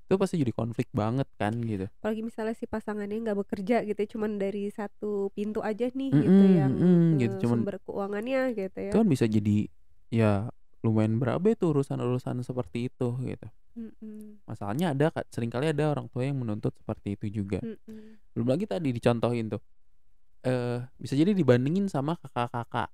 Itu 0.08 0.16
pasti 0.16 0.40
jadi 0.40 0.56
konflik 0.56 0.88
banget 0.96 1.28
kan 1.36 1.52
gitu. 1.68 1.92
Apalagi 2.00 2.24
misalnya 2.24 2.56
si 2.56 2.64
pasangannya 2.64 3.20
nggak 3.28 3.38
bekerja 3.44 3.84
gitu 3.84 4.00
ya, 4.00 4.08
cuman 4.08 4.40
dari 4.40 4.72
satu 4.72 5.34
pintu 5.36 5.60
aja 5.60 5.92
nih 5.92 6.10
gitu 6.16 6.44
Mm-mm, 6.44 6.58
yang 6.60 6.72
mm-mm, 6.72 7.12
eh, 7.12 7.18
gitu, 7.28 7.36
cuman- 7.44 7.60
sumber 7.68 7.76
keuangannya 7.84 8.42
gitu 8.56 8.78
ya. 8.80 8.92
Itu 8.94 8.98
kan 9.04 9.10
bisa 9.12 9.26
jadi 9.28 9.58
ya 10.08 10.32
lumayan 10.80 11.20
berabe 11.20 11.60
tuh 11.60 11.76
urusan-urusan 11.76 12.40
seperti 12.46 12.88
itu 12.88 13.08
gitu. 13.20 13.48
Mm-mm, 13.78 14.42
masalahnya 14.48 14.96
ada 14.96 15.12
sering 15.30 15.52
kali 15.52 15.70
ada 15.70 15.92
orang 15.92 16.08
tua 16.08 16.24
yang 16.24 16.40
menuntut 16.40 16.72
seperti 16.80 17.20
itu 17.20 17.44
juga. 17.44 17.60
Mm-mm. 17.60 18.16
belum 18.32 18.48
lagi 18.54 18.70
tadi 18.70 18.94
dicontohin 18.94 19.50
tuh 19.50 19.62
eh 20.46 20.80
bisa 21.02 21.18
jadi 21.18 21.34
dibandingin 21.34 21.90
sama 21.90 22.16
kakak-kakak 22.22 22.94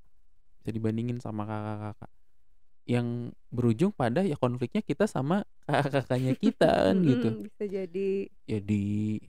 bisa 0.64 0.72
dibandingin 0.72 1.20
sama 1.20 1.44
kakak-kakak. 1.44 2.12
Yang 2.88 3.08
berujung 3.52 3.92
pada 3.92 4.24
ya 4.24 4.40
konfliknya 4.40 4.80
kita 4.80 5.12
sama 5.12 5.44
kakak-kakaknya 5.68 6.40
kita 6.44 6.72
kan 6.72 6.96
gitu. 7.04 7.28
bisa 7.44 7.64
jadi. 7.68 8.32
Ya 8.48 8.60
di 8.64 9.20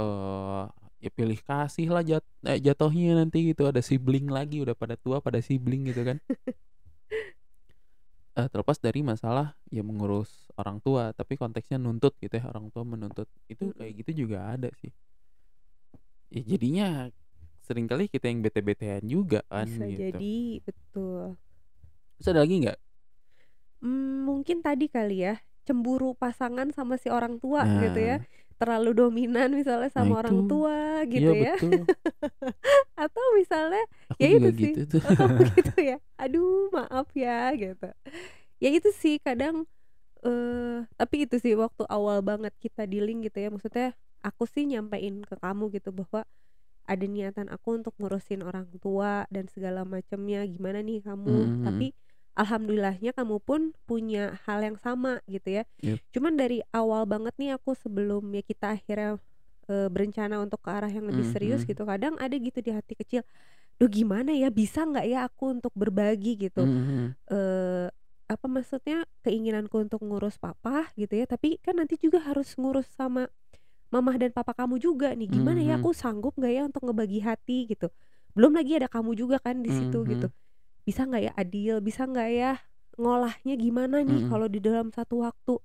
eh 0.00 0.64
ya 1.04 1.10
pilih 1.12 1.36
kasih 1.44 1.92
lah 1.92 2.00
jat 2.00 2.24
eh, 2.48 2.56
jatohnya 2.56 3.20
nanti 3.20 3.52
gitu. 3.52 3.68
Ada 3.68 3.84
sibling 3.84 4.32
lagi 4.32 4.64
udah 4.64 4.72
pada 4.72 4.96
tua 4.96 5.20
pada 5.20 5.44
sibling 5.44 5.92
gitu 5.92 6.08
kan. 6.08 6.16
Eh 8.32 8.48
terlepas 8.48 8.80
dari 8.80 9.04
masalah 9.04 9.52
ya 9.68 9.84
mengurus 9.84 10.48
orang 10.56 10.80
tua 10.80 11.12
tapi 11.12 11.36
konteksnya 11.36 11.76
nuntut 11.76 12.16
gitu 12.16 12.40
ya. 12.40 12.48
Orang 12.48 12.72
tua 12.72 12.80
menuntut. 12.80 13.28
Itu 13.44 13.76
kayak 13.76 13.92
gitu 14.00 14.24
juga 14.24 14.56
ada 14.56 14.72
sih. 14.80 14.88
Ya 16.32 16.40
jadinya 16.40 17.12
sering 17.62 17.86
kali 17.86 18.10
kita 18.10 18.26
yang 18.26 18.42
bete-betean 18.42 19.02
juga 19.06 19.40
kan 19.46 19.70
bisa 19.70 19.86
gitu. 19.86 19.98
jadi 20.10 20.34
betul. 20.66 21.38
Terus 22.18 22.28
ada 22.30 22.40
lagi 22.42 22.54
nggak? 22.66 22.78
Hmm, 23.82 24.26
mungkin 24.26 24.62
tadi 24.62 24.86
kali 24.86 25.26
ya 25.26 25.34
cemburu 25.62 26.18
pasangan 26.18 26.70
sama 26.74 26.98
si 26.98 27.06
orang 27.06 27.38
tua 27.38 27.62
gitu 27.82 27.98
ya. 27.98 28.18
Nah 28.18 28.26
terlalu 28.62 28.94
dominan 28.94 29.50
misalnya 29.58 29.90
nah 29.90 30.06
sama 30.06 30.22
orang 30.22 30.38
itu 30.38 30.46
tua 30.46 31.02
iya 31.10 31.10
gitu 31.18 31.32
ya. 31.34 31.54
betul. 31.58 31.82
Atau 33.02 33.24
misalnya 33.34 33.82
aku 34.06 34.22
ya 34.22 34.28
juga 34.30 34.48
itu 34.48 34.50
sih. 34.54 34.64
gitu 34.70 34.82
tuh. 34.86 35.02
Oh 35.18 35.30
gitu 35.58 35.74
ya. 35.90 35.98
Aduh 36.14 36.70
maaf 36.70 37.10
ya 37.18 37.50
gitu. 37.58 37.90
Ya 38.62 38.70
itu 38.70 38.90
sih 38.94 39.18
kadang 39.18 39.66
eh 40.22 40.86
tapi 40.94 41.26
itu 41.26 41.42
sih 41.42 41.58
waktu 41.58 41.82
awal 41.90 42.22
banget 42.22 42.54
kita 42.62 42.86
dealing 42.86 43.26
gitu 43.26 43.42
ya. 43.42 43.50
Maksudnya 43.50 43.98
aku 44.22 44.46
sih 44.46 44.62
nyampein 44.70 45.26
ke 45.26 45.34
kamu 45.42 45.74
gitu 45.74 45.90
bahwa 45.90 46.22
ada 46.92 47.06
niatan 47.08 47.48
aku 47.48 47.80
untuk 47.80 47.96
ngurusin 47.96 48.44
orang 48.44 48.68
tua 48.76 49.24
dan 49.32 49.48
segala 49.48 49.88
macamnya 49.88 50.44
gimana 50.44 50.84
nih 50.84 51.00
kamu 51.00 51.32
Mm-mm. 51.32 51.64
tapi 51.64 51.86
alhamdulillahnya 52.32 53.12
kamu 53.12 53.36
pun 53.40 53.72
punya 53.84 54.36
hal 54.44 54.60
yang 54.60 54.76
sama 54.76 55.20
gitu 55.26 55.60
ya 55.60 55.64
Yep. 55.80 55.98
cuman 56.12 56.32
dari 56.36 56.60
awal 56.70 57.08
banget 57.08 57.32
nih 57.40 57.56
aku 57.56 57.72
sebelum 57.72 58.28
ya 58.32 58.42
kita 58.42 58.76
akhirnya 58.76 59.16
eh, 59.66 59.88
berencana 59.88 60.42
untuk 60.42 60.58
ke 60.60 60.68
arah 60.68 60.90
yang 60.90 61.06
lebih 61.06 61.24
serius 61.24 61.62
Mhm. 61.64 61.68
gitu 61.72 61.82
kadang 61.84 62.14
ada 62.18 62.34
gitu 62.34 62.58
di 62.58 62.72
hati 62.72 62.92
kecil 62.92 63.22
duh 63.78 63.88
gimana 63.88 64.30
ya 64.34 64.52
bisa 64.52 64.84
nggak 64.84 65.06
ya 65.06 65.24
aku 65.26 65.56
untuk 65.56 65.72
berbagi 65.72 66.36
gitu 66.36 66.66
Mhm. 66.66 67.16
eh 67.30 67.88
apa 68.26 68.46
maksudnya 68.48 69.04
keinginanku 69.20 69.76
untuk 69.76 70.00
ngurus 70.00 70.40
papa 70.40 70.88
gitu 70.96 71.14
ya 71.14 71.28
tapi 71.28 71.60
kan 71.60 71.76
nanti 71.76 72.00
juga 72.00 72.16
harus 72.24 72.56
ngurus 72.56 72.88
sama 72.90 73.28
mamah 73.92 74.16
dan 74.16 74.32
papa 74.32 74.56
kamu 74.56 74.80
juga 74.80 75.12
nih 75.12 75.28
gimana 75.28 75.60
ya 75.60 75.76
Mhm. 75.76 75.84
aku 75.84 75.90
sanggup 75.92 76.32
nggak 76.34 76.52
ya 76.52 76.62
untuk 76.64 76.82
ngebagi 76.88 77.20
hati 77.20 77.68
gitu? 77.68 77.92
Belum 78.32 78.56
lagi 78.56 78.80
ada 78.80 78.88
kamu 78.88 79.12
juga 79.12 79.36
kan 79.36 79.60
di 79.60 79.68
situ 79.68 80.00
Mhm. 80.02 80.08
gitu. 80.08 80.26
Bisa 80.82 81.04
nggak 81.04 81.22
ya 81.22 81.32
adil? 81.36 81.76
Bisa 81.78 82.08
nggak 82.08 82.28
ya 82.32 82.52
ngolahnya 82.96 83.54
gimana 83.54 84.00
nih 84.00 84.24
Mhm. 84.24 84.30
kalau 84.32 84.48
di 84.48 84.58
dalam 84.58 84.88
satu 84.90 85.20
waktu 85.20 85.60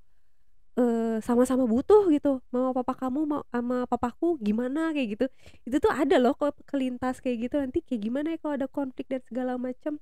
eh 0.77 1.17
sama-sama 1.25 1.65
butuh 1.65 2.05
gitu? 2.13 2.37
Mama 2.53 2.69
papa 2.69 2.93
kamu 2.93 3.25
mau 3.25 3.41
sama 3.49 3.89
papaku 3.89 4.37
gimana 4.37 4.93
kayak 4.93 5.07
gitu? 5.17 5.25
Itu 5.65 5.81
tuh 5.81 5.89
ada 5.89 6.21
loh 6.21 6.37
kok 6.37 6.53
kelintas 6.69 7.17
kayak 7.17 7.49
gitu. 7.49 7.55
Nanti 7.57 7.81
kayak 7.81 8.01
gimana 8.03 8.27
ya 8.35 8.37
kalau 8.37 8.53
ada 8.61 8.67
konflik 8.69 9.09
dan 9.09 9.23
segala 9.25 9.57
macam? 9.57 9.97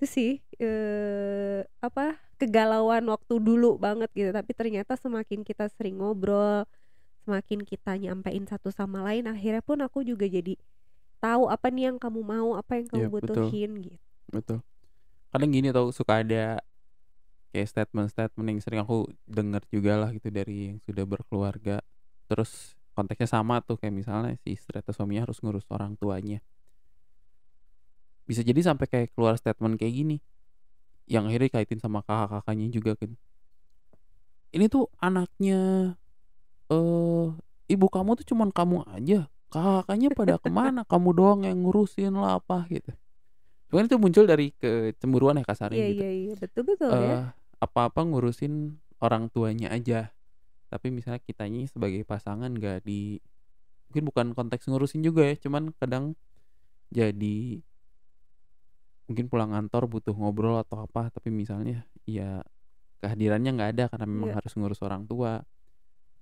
Itu 0.00 0.04
sih 0.08 0.40
eh 0.56 1.60
apa 1.84 2.16
kegalauan 2.40 3.04
waktu 3.04 3.34
dulu 3.36 3.76
banget 3.76 4.08
gitu. 4.16 4.32
Tapi 4.32 4.52
ternyata 4.56 4.96
semakin 4.96 5.44
kita 5.44 5.68
sering 5.76 6.00
ngobrol 6.00 6.64
semakin 7.26 7.66
kita 7.66 7.98
nyampein 7.98 8.46
satu 8.46 8.70
sama 8.70 9.02
lain 9.02 9.26
akhirnya 9.26 9.66
pun 9.66 9.82
aku 9.82 10.06
juga 10.06 10.30
jadi 10.30 10.54
tahu 11.18 11.50
apa 11.50 11.74
nih 11.74 11.90
yang 11.90 11.98
kamu 11.98 12.22
mau 12.22 12.54
apa 12.54 12.78
yang 12.78 12.86
kamu 12.86 13.10
betul. 13.10 13.34
butuhin 13.50 13.70
gitu. 13.82 13.98
Betul. 14.30 14.58
Kadang 15.34 15.50
gini 15.50 15.74
tau 15.74 15.90
suka 15.90 16.22
ada 16.22 16.62
kayak 17.50 17.66
statement-statement 17.66 18.46
yang 18.46 18.60
sering 18.62 18.80
aku 18.84 19.10
dengar 19.26 19.64
juga 19.72 19.98
lah 19.98 20.14
gitu 20.14 20.30
dari 20.30 20.70
yang 20.70 20.78
sudah 20.86 21.02
berkeluarga. 21.02 21.82
Terus 22.30 22.78
konteksnya 22.94 23.28
sama 23.28 23.58
tuh 23.64 23.74
kayak 23.80 23.94
misalnya 23.96 24.38
si 24.40 24.54
istri 24.54 24.78
atau 24.78 24.94
suaminya 24.94 25.26
harus 25.26 25.42
ngurus 25.42 25.66
orang 25.72 25.98
tuanya. 25.98 26.38
Bisa 28.26 28.46
jadi 28.46 28.58
sampai 28.62 28.86
kayak 28.86 29.08
keluar 29.18 29.34
statement 29.34 29.78
kayak 29.82 29.94
gini 29.94 30.16
yang 31.06 31.30
akhirnya 31.30 31.50
kaitin 31.58 31.78
sama 31.78 32.02
kakak-kakaknya 32.02 32.66
juga 32.70 32.92
kan. 32.98 33.14
Ini 34.50 34.66
tuh 34.70 34.90
anaknya 34.98 35.94
eh 36.66 37.26
ibu 37.68 37.86
kamu 37.86 38.18
tuh 38.22 38.26
cuman 38.34 38.50
kamu 38.50 38.82
aja. 38.90 39.26
Kakaknya 39.46 40.10
pada 40.12 40.36
ke 40.36 40.50
mana? 40.50 40.82
Kamu 40.82 41.14
doang 41.14 41.40
yang 41.46 41.62
ngurusin 41.62 42.12
lah 42.14 42.38
apa 42.42 42.66
gitu. 42.68 42.90
Cuman 43.70 43.86
itu 43.86 43.96
muncul 43.98 44.24
dari 44.26 44.50
kecemburuan 44.54 45.38
ya 45.38 45.44
kasarnya 45.46 45.78
iya 45.78 45.88
gitu. 45.90 46.02
iya 46.02 46.10
iya. 46.10 46.34
Betul 46.38 46.62
betul 46.74 46.90
ya. 46.90 46.98
Eh 46.98 47.22
apa-apa 47.62 48.04
ngurusin 48.04 48.76
orang 48.98 49.30
tuanya 49.30 49.70
aja. 49.70 50.10
Tapi 50.66 50.90
misalnya 50.90 51.22
kitanya 51.22 51.62
sebagai 51.70 52.02
pasangan 52.02 52.50
gak 52.58 52.82
di 52.82 53.22
mungkin 53.86 54.04
bukan 54.10 54.26
konteks 54.34 54.66
ngurusin 54.66 55.06
juga 55.06 55.22
ya 55.22 55.38
cuman 55.38 55.70
kadang 55.78 56.18
jadi 56.90 57.62
mungkin 59.06 59.30
pulang 59.30 59.54
kantor 59.54 59.86
butuh 59.86 60.10
ngobrol 60.10 60.58
atau 60.58 60.82
apa 60.82 61.06
tapi 61.14 61.30
misalnya 61.30 61.86
ya 62.02 62.42
kehadirannya 62.98 63.54
nggak 63.54 63.70
ada 63.78 63.84
karena 63.86 64.06
memang 64.10 64.30
Iya. 64.34 64.36
harus 64.42 64.52
ngurus 64.58 64.82
orang 64.82 65.06
tua 65.06 65.46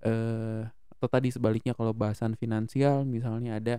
eh 0.05 0.63
atau 0.95 1.07
tadi 1.11 1.27
sebaliknya 1.33 1.75
kalau 1.75 1.91
bahasan 1.91 2.39
finansial 2.39 3.03
misalnya 3.03 3.59
ada 3.59 3.75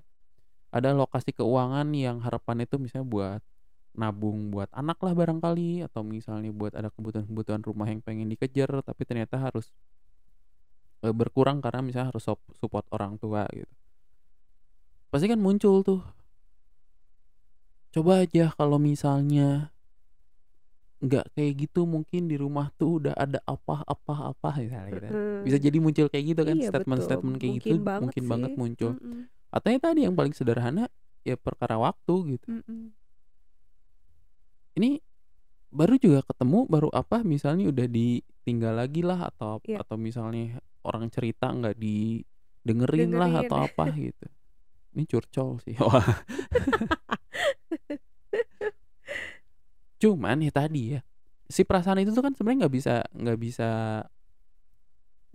ada 0.68 0.92
lokasi 0.92 1.32
keuangan 1.32 1.88
yang 1.96 2.20
harapannya 2.20 2.68
itu 2.68 2.76
misalnya 2.76 3.08
buat 3.08 3.40
nabung 3.96 4.52
buat 4.52 4.68
anak 4.76 5.00
lah 5.00 5.16
barangkali 5.16 5.80
atau 5.88 6.04
misalnya 6.04 6.52
buat 6.52 6.76
ada 6.76 6.92
kebutuhan-kebutuhan 6.92 7.64
rumah 7.64 7.88
yang 7.88 8.04
pengen 8.04 8.28
dikejar 8.28 8.68
tapi 8.84 9.02
ternyata 9.08 9.40
harus 9.40 9.72
eh, 11.00 11.14
berkurang 11.16 11.64
karena 11.64 11.80
misalnya 11.80 12.12
harus 12.12 12.28
support 12.60 12.84
orang 12.92 13.16
tua 13.16 13.48
gitu. 13.56 13.72
Pasti 15.08 15.26
kan 15.32 15.40
muncul 15.40 15.80
tuh. 15.80 16.04
Coba 17.96 18.28
aja 18.28 18.52
kalau 18.52 18.76
misalnya 18.76 19.72
nggak 20.96 21.24
kayak 21.32 21.52
gitu 21.60 21.84
mungkin 21.84 22.24
di 22.24 22.34
rumah 22.34 22.66
tuh 22.74 22.98
udah 22.98 23.12
ada 23.14 23.38
apa-apa-apa 23.44 24.48
misalnya 24.58 24.90
gitu 24.96 25.06
bisa 25.44 25.56
jadi 25.58 25.76
muncul 25.76 26.06
kayak 26.08 26.24
gitu 26.26 26.40
kan 26.42 26.56
Iya, 26.56 26.68
statement-statement 26.70 27.34
betul. 27.36 27.38
kayak 27.38 27.52
Mungkin 27.54 27.68
gitu 27.68 27.84
banget 27.84 28.00
mungkin 28.02 28.22
banget 28.26 28.50
sih. 28.50 28.58
muncul 28.58 28.90
Mm-mm, 28.96 29.20
atau 29.50 29.66
yang 29.68 29.80
tadi 29.80 29.98
yang 30.02 30.14
paling 30.14 30.32
sederhana 30.32 30.84
ya 31.20 31.34
perkara 31.36 31.76
waktu 31.76 32.12
gitu 32.32 32.46
mm-mm. 32.48 32.80
ini 34.76 35.00
baru 35.68 35.94
juga 35.96 36.20
ketemu 36.22 36.64
baru 36.64 36.88
apa 36.90 37.20
misalnya 37.20 37.68
udah 37.68 37.86
ditinggal 37.86 38.72
lagi 38.74 39.00
lah 39.00 39.28
atau 39.28 39.60
Iya. 39.62 39.84
atau 39.84 39.94
misalnya 39.96 40.58
orang 40.80 41.10
cerita 41.10 41.50
nggak 41.50 41.76
didengerin 41.76 43.10
lah 43.12 43.28
Dengerin. 43.36 43.44
atau 43.44 43.56
apa 43.60 43.82
gitu 44.00 44.26
ini 44.96 45.02
curcol 45.04 45.60
sih 45.60 45.76
wah 45.84 46.00
cuman 49.96 50.44
ya 50.44 50.52
tadi 50.52 50.98
ya 50.98 51.00
si 51.46 51.62
perasaan 51.62 52.02
itu 52.02 52.10
tuh 52.10 52.24
kan 52.26 52.34
sebenarnya 52.34 52.66
nggak 52.66 52.74
bisa 52.74 52.94
nggak 53.14 53.38
bisa 53.38 53.68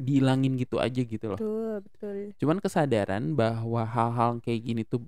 dihilangin 0.02 0.58
gitu 0.58 0.82
aja 0.82 1.02
gitu 1.06 1.26
loh. 1.30 1.40
Betul 1.40 1.76
betul. 1.86 2.16
Cuman 2.42 2.58
kesadaran 2.58 3.38
bahwa 3.38 3.86
hal-hal 3.86 4.42
kayak 4.42 4.62
gini 4.66 4.82
tuh 4.82 5.06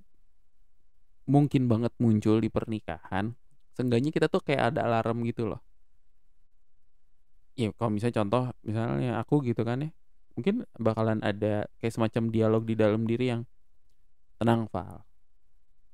mungkin 1.26 1.66
banget 1.66 1.90
muncul 1.98 2.38
di 2.38 2.52
pernikahan 2.52 3.32
seenggaknya 3.74 4.14
kita 4.14 4.30
tuh 4.30 4.38
kayak 4.44 4.70
ada 4.74 4.86
alarm 4.86 5.26
gitu 5.26 5.50
loh. 5.50 5.60
Ya 7.58 7.74
kalau 7.74 7.90
misalnya 7.90 8.22
contoh 8.22 8.44
misalnya 8.62 9.18
aku 9.18 9.42
gitu 9.42 9.66
kan 9.66 9.82
ya 9.82 9.90
mungkin 10.34 10.66
bakalan 10.78 11.22
ada 11.22 11.66
kayak 11.78 11.94
semacam 11.94 12.22
dialog 12.30 12.62
di 12.66 12.74
dalam 12.74 13.02
diri 13.06 13.34
yang 13.34 13.42
tenang 14.38 14.70
Val. 14.70 15.02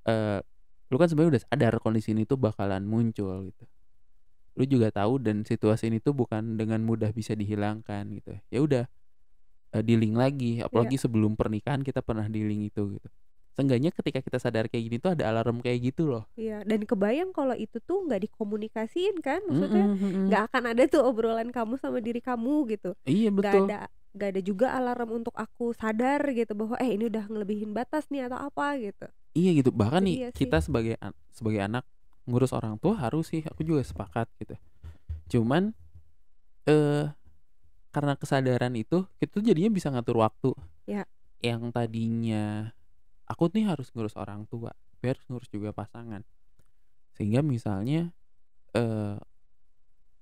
Eh 0.05 0.41
lu 0.91 0.99
kan 0.99 1.07
sebenarnya 1.07 1.39
udah 1.39 1.43
sadar 1.47 1.75
kondisi 1.79 2.11
ini 2.11 2.27
tuh 2.27 2.35
bakalan 2.37 2.83
muncul 2.83 3.47
gitu. 3.47 3.65
Lu 4.59 4.67
juga 4.67 4.91
tahu 4.91 5.23
dan 5.23 5.47
situasi 5.47 5.87
ini 5.89 6.03
tuh 6.03 6.13
bukan 6.13 6.59
dengan 6.59 6.83
mudah 6.83 7.15
bisa 7.15 7.39
dihilangkan 7.39 8.11
gitu. 8.19 8.35
Ya 8.51 8.59
udah 8.61 8.85
uh, 9.73 9.83
dealing 9.83 10.19
lagi. 10.19 10.59
Apalagi 10.61 10.99
sebelum 10.99 11.39
pernikahan 11.39 11.87
kita 11.87 12.03
pernah 12.03 12.27
dealing 12.27 12.67
itu 12.67 12.99
gitu. 12.99 13.09
Seenggaknya 13.55 13.91
ketika 13.91 14.23
kita 14.23 14.39
sadar 14.39 14.67
kayak 14.71 14.83
gini 14.91 14.97
tuh 14.99 15.15
ada 15.15 15.27
alarm 15.31 15.59
kayak 15.63 15.95
gitu 15.95 16.07
loh. 16.07 16.27
Iya, 16.39 16.63
dan 16.63 16.87
kebayang 16.87 17.35
kalau 17.35 17.55
itu 17.55 17.83
tuh 17.83 18.07
nggak 18.07 18.31
dikomunikasiin 18.31 19.19
kan, 19.21 19.43
maksudnya 19.47 19.85
Mm-mm, 19.91 19.99
mm-mm. 20.01 20.25
nggak 20.31 20.43
akan 20.51 20.63
ada 20.71 20.83
tuh 20.87 21.03
obrolan 21.03 21.51
kamu 21.51 21.75
sama 21.77 21.99
diri 21.99 22.23
kamu 22.23 22.71
gitu. 22.71 22.95
iya 23.05 23.29
Nggak 23.31 23.55
betul. 23.55 23.67
ada 23.67 23.79
nggak 24.11 24.29
ada 24.35 24.41
juga 24.43 24.67
alarm 24.75 25.23
untuk 25.23 25.35
aku 25.39 25.71
sadar 25.75 26.19
gitu 26.35 26.51
bahwa 26.59 26.75
eh 26.83 26.95
ini 26.95 27.07
udah 27.11 27.31
ngelebihin 27.31 27.71
batas 27.75 28.07
nih 28.11 28.27
atau 28.27 28.39
apa 28.39 28.75
gitu. 28.79 29.07
Iya 29.33 29.51
gitu 29.53 29.71
bahkan 29.71 30.03
Itu 30.03 30.07
nih 30.07 30.17
sih. 30.31 30.37
kita 30.37 30.59
sebagai 30.59 30.95
an- 30.99 31.17
sebagai 31.31 31.61
anak 31.63 31.85
ngurus 32.27 32.51
orang 32.51 32.77
tua 32.77 32.99
harus 32.99 33.29
sih 33.29 33.43
aku 33.43 33.63
juga 33.63 33.83
sepakat 33.83 34.27
gitu 34.39 34.55
cuman 35.31 35.73
eh 36.67 37.07
karena 37.91 38.15
kesadaran 38.15 38.75
itu 38.75 39.03
kita 39.19 39.41
tuh 39.41 39.45
jadinya 39.45 39.71
bisa 39.71 39.91
ngatur 39.91 40.21
waktu 40.21 40.51
Ya. 40.87 41.07
yang 41.41 41.71
tadinya 41.71 42.75
aku 43.25 43.47
nih 43.51 43.67
harus 43.67 43.91
ngurus 43.95 44.15
orang 44.15 44.47
tua 44.47 44.75
harus 45.01 45.23
ngurus 45.27 45.49
juga 45.49 45.71
pasangan 45.71 46.23
sehingga 47.15 47.41
misalnya 47.41 48.11
eh 48.75 49.17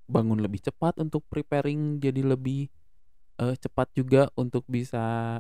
bangun 0.09 0.41
lebih 0.41 0.65
cepat 0.65 0.97
untuk 1.01 1.21
preparing 1.29 2.01
jadi 2.01 2.25
lebih 2.25 2.73
eh, 3.37 3.57
cepat 3.57 3.93
juga 3.93 4.33
untuk 4.35 4.65
bisa 4.65 5.37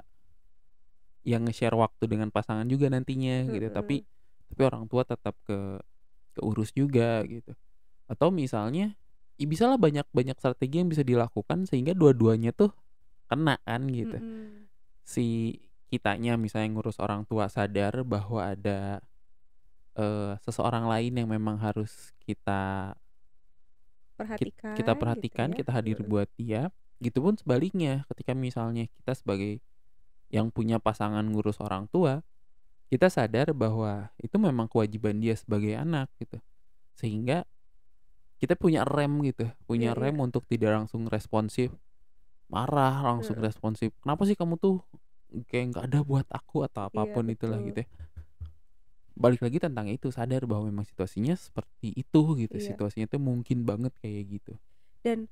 yang 1.27 1.45
nge-share 1.47 1.75
waktu 1.75 2.05
dengan 2.07 2.29
pasangan 2.31 2.65
juga 2.69 2.89
nantinya 2.89 3.47
gitu 3.51 3.69
tapi 3.73 4.07
tapi 4.49 4.63
orang 4.65 4.89
tua 4.89 5.05
tetap 5.05 5.37
ke 5.45 5.83
keurus 6.39 6.73
juga 6.73 7.21
gitu 7.27 7.53
atau 8.09 8.33
misalnya 8.33 8.97
ya 9.39 9.47
bisa 9.47 9.71
lah 9.71 9.79
banyak 9.79 10.07
banyak 10.11 10.35
strategi 10.41 10.83
yang 10.83 10.91
bisa 10.91 11.05
dilakukan 11.05 11.69
sehingga 11.69 11.95
dua-duanya 11.95 12.51
tuh 12.51 12.73
kena 13.29 13.61
kan 13.63 13.85
gitu 13.93 14.19
Mm-mm. 14.19 14.67
si 15.05 15.59
kitanya 15.93 16.37
misalnya 16.41 16.73
ngurus 16.73 16.99
orang 17.01 17.29
tua 17.29 17.49
sadar 17.49 18.03
bahwa 18.03 18.41
ada 18.57 19.05
eh, 19.97 20.33
seseorang 20.43 20.89
lain 20.89 21.13
yang 21.23 21.29
memang 21.29 21.61
harus 21.61 22.13
kita 22.25 22.95
Perhatikan. 24.19 24.75
kita 24.75 24.93
gitu 24.95 25.01
perhatikan 25.01 25.49
ya. 25.55 25.57
kita 25.63 25.71
hadir 25.71 25.99
buat 26.03 26.27
dia 26.35 26.75
gitu 26.99 27.23
pun 27.23 27.39
sebaliknya 27.39 28.03
ketika 28.11 28.35
misalnya 28.35 28.91
kita 28.99 29.15
sebagai 29.15 29.63
yang 30.29 30.53
punya 30.53 30.77
pasangan 30.77 31.25
ngurus 31.25 31.57
orang 31.61 31.89
tua 31.89 32.21
kita 32.89 33.09
sadar 33.13 33.53
bahwa 33.53 34.09
itu 34.21 34.37
memang 34.41 34.65
kewajiban 34.69 35.21
dia 35.21 35.37
sebagai 35.37 35.77
anak 35.77 36.09
gitu 36.21 36.41
sehingga 36.97 37.45
kita 38.39 38.55
punya 38.57 38.87
rem 38.87 39.21
gitu 39.27 39.49
punya 39.67 39.93
Iya, 39.93 39.97
iya. 39.97 40.03
rem 40.09 40.17
untuk 40.21 40.45
tidak 40.49 40.73
langsung 40.85 41.05
responsif 41.09 41.73
marah 42.49 43.05
langsung 43.05 43.37
Mm-mm. 43.37 43.49
responsif 43.49 43.93
kenapa 44.01 44.25
sih 44.25 44.37
kamu 44.37 44.57
tuh 44.57 44.81
kayak 45.53 45.77
nggak 45.77 45.85
ada 45.93 46.01
buat 46.01 46.25
aku 46.33 46.65
atau 46.65 46.89
Iya, 46.89 46.93
apa 46.97 47.03
pun 47.13 47.25
itulah 47.29 47.61
betul. 47.61 47.69
gitu 47.73 47.81
ya 47.85 47.89
balik 49.19 49.43
lagi 49.43 49.59
tentang 49.59 49.91
itu 49.91 50.15
sadar 50.15 50.47
bahwa 50.47 50.71
memang 50.71 50.87
situasinya 50.87 51.35
seperti 51.35 51.91
itu 51.93 52.21
gitu 52.39 52.57
Iya. 52.57 52.73
situasinya 52.73 53.07
tuh 53.11 53.19
mungkin 53.21 53.67
banget 53.67 53.91
kayak 53.99 54.39
gitu 54.39 54.55
Dan 55.03 55.27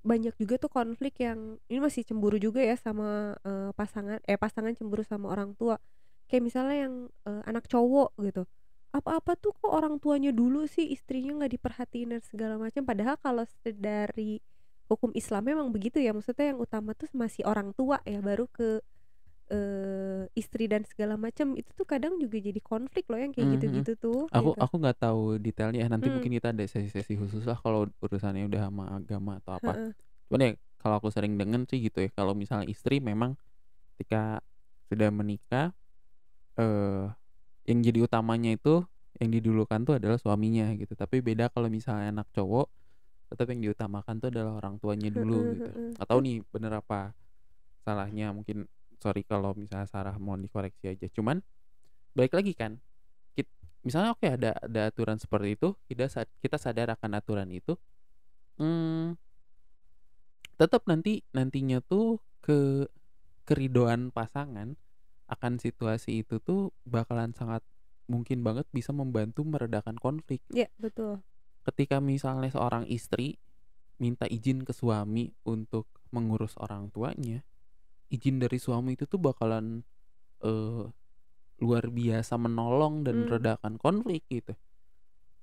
banyak 0.00 0.34
juga 0.40 0.56
tuh 0.56 0.72
konflik 0.72 1.20
yang 1.20 1.60
ini 1.68 1.78
masih 1.80 2.02
cemburu 2.08 2.40
juga 2.40 2.64
ya 2.64 2.76
sama 2.76 3.36
eh, 3.44 3.70
pasangan 3.76 4.18
eh 4.24 4.40
pasangan 4.40 4.72
cemburu 4.72 5.04
sama 5.04 5.28
orang 5.32 5.52
tua. 5.56 5.76
Kayak 6.28 6.42
misalnya 6.48 6.76
yang 6.88 6.94
eh, 7.28 7.42
anak 7.44 7.68
cowok 7.68 8.16
gitu. 8.24 8.48
Apa-apa 8.90 9.38
tuh 9.38 9.54
kok 9.54 9.70
orang 9.70 10.02
tuanya 10.02 10.34
dulu 10.34 10.66
sih 10.66 10.90
istrinya 10.90 11.44
nggak 11.44 11.52
diperhatiin 11.60 12.16
dan 12.16 12.22
segala 12.26 12.58
macam 12.58 12.82
padahal 12.82 13.14
kalau 13.22 13.46
dari 13.62 14.42
hukum 14.90 15.14
Islam 15.14 15.46
memang 15.46 15.70
begitu 15.70 16.02
ya 16.02 16.10
maksudnya 16.10 16.50
yang 16.50 16.58
utama 16.58 16.98
tuh 16.98 17.06
masih 17.14 17.46
orang 17.46 17.70
tua 17.78 18.02
ya 18.02 18.18
baru 18.18 18.50
ke 18.50 18.82
eh, 19.54 20.09
istri 20.38 20.70
dan 20.70 20.86
segala 20.86 21.18
macam 21.18 21.58
itu 21.58 21.70
tuh 21.74 21.86
kadang 21.88 22.16
juga 22.22 22.38
jadi 22.38 22.60
konflik 22.62 23.06
loh 23.10 23.18
yang 23.18 23.32
kayak 23.34 23.46
Mhm. 23.46 23.54
gitu-gitu 23.58 23.92
tuh 23.98 24.20
aku 24.30 24.50
gitu. 24.54 24.62
aku 24.62 24.74
nggak 24.78 24.98
tahu 25.02 25.22
detailnya 25.42 25.84
nanti 25.90 26.06
Hmm. 26.08 26.14
mungkin 26.18 26.32
kita 26.38 26.48
ada 26.54 26.64
sesi-sesi 26.66 27.14
khusus 27.18 27.42
lah 27.46 27.58
kalau 27.58 27.90
urusannya 27.98 28.46
udah 28.46 28.60
sama 28.70 28.84
agama 28.94 29.32
atau 29.42 29.58
apa 29.58 29.72
cuman 30.30 30.40
ya 30.40 30.50
kalau 30.80 30.94
aku 31.02 31.08
sering 31.10 31.34
dengar 31.36 31.66
sih 31.66 31.82
gitu 31.82 31.98
ya 32.06 32.10
kalau 32.14 32.32
misalnya 32.32 32.66
istri 32.70 33.02
memang 33.02 33.34
ketika 33.98 34.38
sudah 34.90 35.10
menikah 35.10 35.74
eh 36.58 37.06
yang 37.68 37.80
jadi 37.84 38.06
utamanya 38.06 38.54
itu 38.54 38.82
yang 39.20 39.30
didulukan 39.34 39.84
tuh 39.84 39.98
adalah 40.00 40.16
suaminya 40.16 40.72
gitu 40.78 40.94
tapi 40.96 41.20
beda 41.20 41.50
kalau 41.52 41.68
misalnya 41.68 42.10
anak 42.14 42.28
cowok 42.32 42.66
tetap 43.30 43.46
yang 43.52 43.60
diutamakan 43.62 44.18
tuh 44.18 44.28
adalah 44.34 44.58
orang 44.58 44.78
tuanya 44.82 45.10
dulu 45.12 45.54
gitu 45.58 45.70
atau 45.98 46.18
nih 46.18 46.42
bener 46.50 46.72
apa 46.80 47.14
salahnya 47.86 48.34
mungkin 48.34 48.66
sorry 49.00 49.24
kalau 49.24 49.56
misalnya 49.56 49.88
Sarah 49.88 50.16
mau 50.20 50.36
dikoreksi 50.36 50.92
aja 50.92 51.08
cuman 51.10 51.40
balik 52.12 52.36
lagi 52.36 52.52
kan 52.52 52.76
kit- 53.32 53.50
misalnya 53.82 54.12
oke 54.12 54.28
ada 54.28 54.54
ada 54.60 54.92
aturan 54.92 55.16
seperti 55.16 55.56
itu 55.56 55.72
kita 55.88 56.06
kita 56.44 56.56
sadar 56.60 56.92
akan 56.94 57.16
aturan 57.16 57.48
itu 57.48 57.74
hmm, 58.60 59.16
tetap 60.60 60.84
nanti 60.84 61.24
nantinya 61.32 61.80
tuh 61.80 62.20
ke 62.44 62.86
keridoan 63.48 64.12
pasangan 64.12 64.76
akan 65.30 65.52
situasi 65.56 66.22
itu 66.22 66.38
tuh 66.42 66.74
bakalan 66.84 67.32
sangat 67.32 67.64
mungkin 68.10 68.42
banget 68.42 68.66
bisa 68.74 68.90
membantu 68.90 69.46
meredakan 69.46 69.96
konflik 69.96 70.42
Ya, 70.50 70.66
betul. 70.76 71.22
ketika 71.64 72.02
misalnya 72.02 72.50
seorang 72.50 72.84
istri 72.90 73.38
minta 74.02 74.26
izin 74.26 74.66
ke 74.66 74.74
suami 74.74 75.30
untuk 75.46 75.86
mengurus 76.10 76.58
orang 76.58 76.90
tuanya 76.90 77.46
izin 78.10 78.36
dari 78.42 78.58
suami 78.60 78.94
itu 78.98 79.06
tuh 79.06 79.20
bakalan 79.22 79.82
eh, 80.44 80.84
luar 81.60 81.84
biasa 81.92 82.34
menolong 82.40 83.04
dan 83.06 83.14
Hmm. 83.16 83.24
meredakan 83.28 83.74
konflik 83.80 84.24
gitu. 84.32 84.56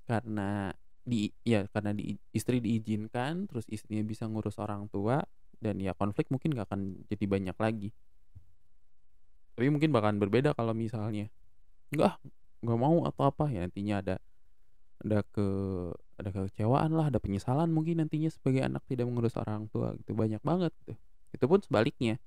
Karena 0.07 0.73
di 1.07 1.31
ya 1.47 1.63
karena 1.71 1.95
di 1.95 2.19
istri 2.35 2.59
diizinkan 2.59 3.47
terus 3.47 3.63
istrinya 3.71 4.03
bisa 4.03 4.27
ngurus 4.27 4.59
orang 4.59 4.91
tua 4.91 5.23
dan 5.63 5.79
ya 5.79 5.95
konflik 5.95 6.27
mungkin 6.33 6.51
gak 6.57 6.67
akan 6.71 6.81
jadi 7.09 7.25
banyak 7.27 7.57
lagi. 7.57 7.89
Tapi 9.57 9.67
mungkin 9.73 9.89
bakalan 9.89 10.21
berbeda 10.21 10.53
kalau 10.53 10.73
misalnya 10.77 11.29
enggak 11.93 12.19
nggak 12.61 12.79
mau 12.79 13.05
atau 13.05 13.23
apa 13.29 13.45
ya 13.53 13.65
nantinya 13.65 13.95
ada 14.01 14.15
ada 15.05 15.19
ke 15.29 15.47
ada 16.17 16.29
kekecewaan 16.33 16.91
lah 16.97 17.09
ada 17.13 17.21
penyesalan 17.21 17.69
mungkin 17.69 18.01
nantinya 18.01 18.29
sebagai 18.33 18.65
anak 18.65 18.81
tidak 18.89 19.05
mengurus 19.09 19.37
orang 19.37 19.69
tua 19.69 19.93
gitu 20.01 20.13
banyak 20.17 20.41
banget 20.41 20.73
gitu. 20.85 20.93
Itu 21.33 21.45
pun 21.49 21.59
sebaliknya 21.61 22.17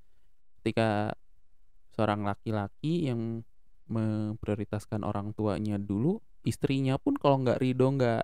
ketika 0.60 1.14
seorang 1.94 2.22
laki-laki 2.26 3.08
yang 3.10 3.42
memprioritaskan 3.90 5.02
orang 5.02 5.34
tuanya 5.34 5.76
dulu 5.80 6.22
istrinya 6.46 6.96
pun 6.96 7.18
kalau 7.18 7.42
nggak 7.42 7.58
ridho 7.60 7.90
nggak 7.90 8.22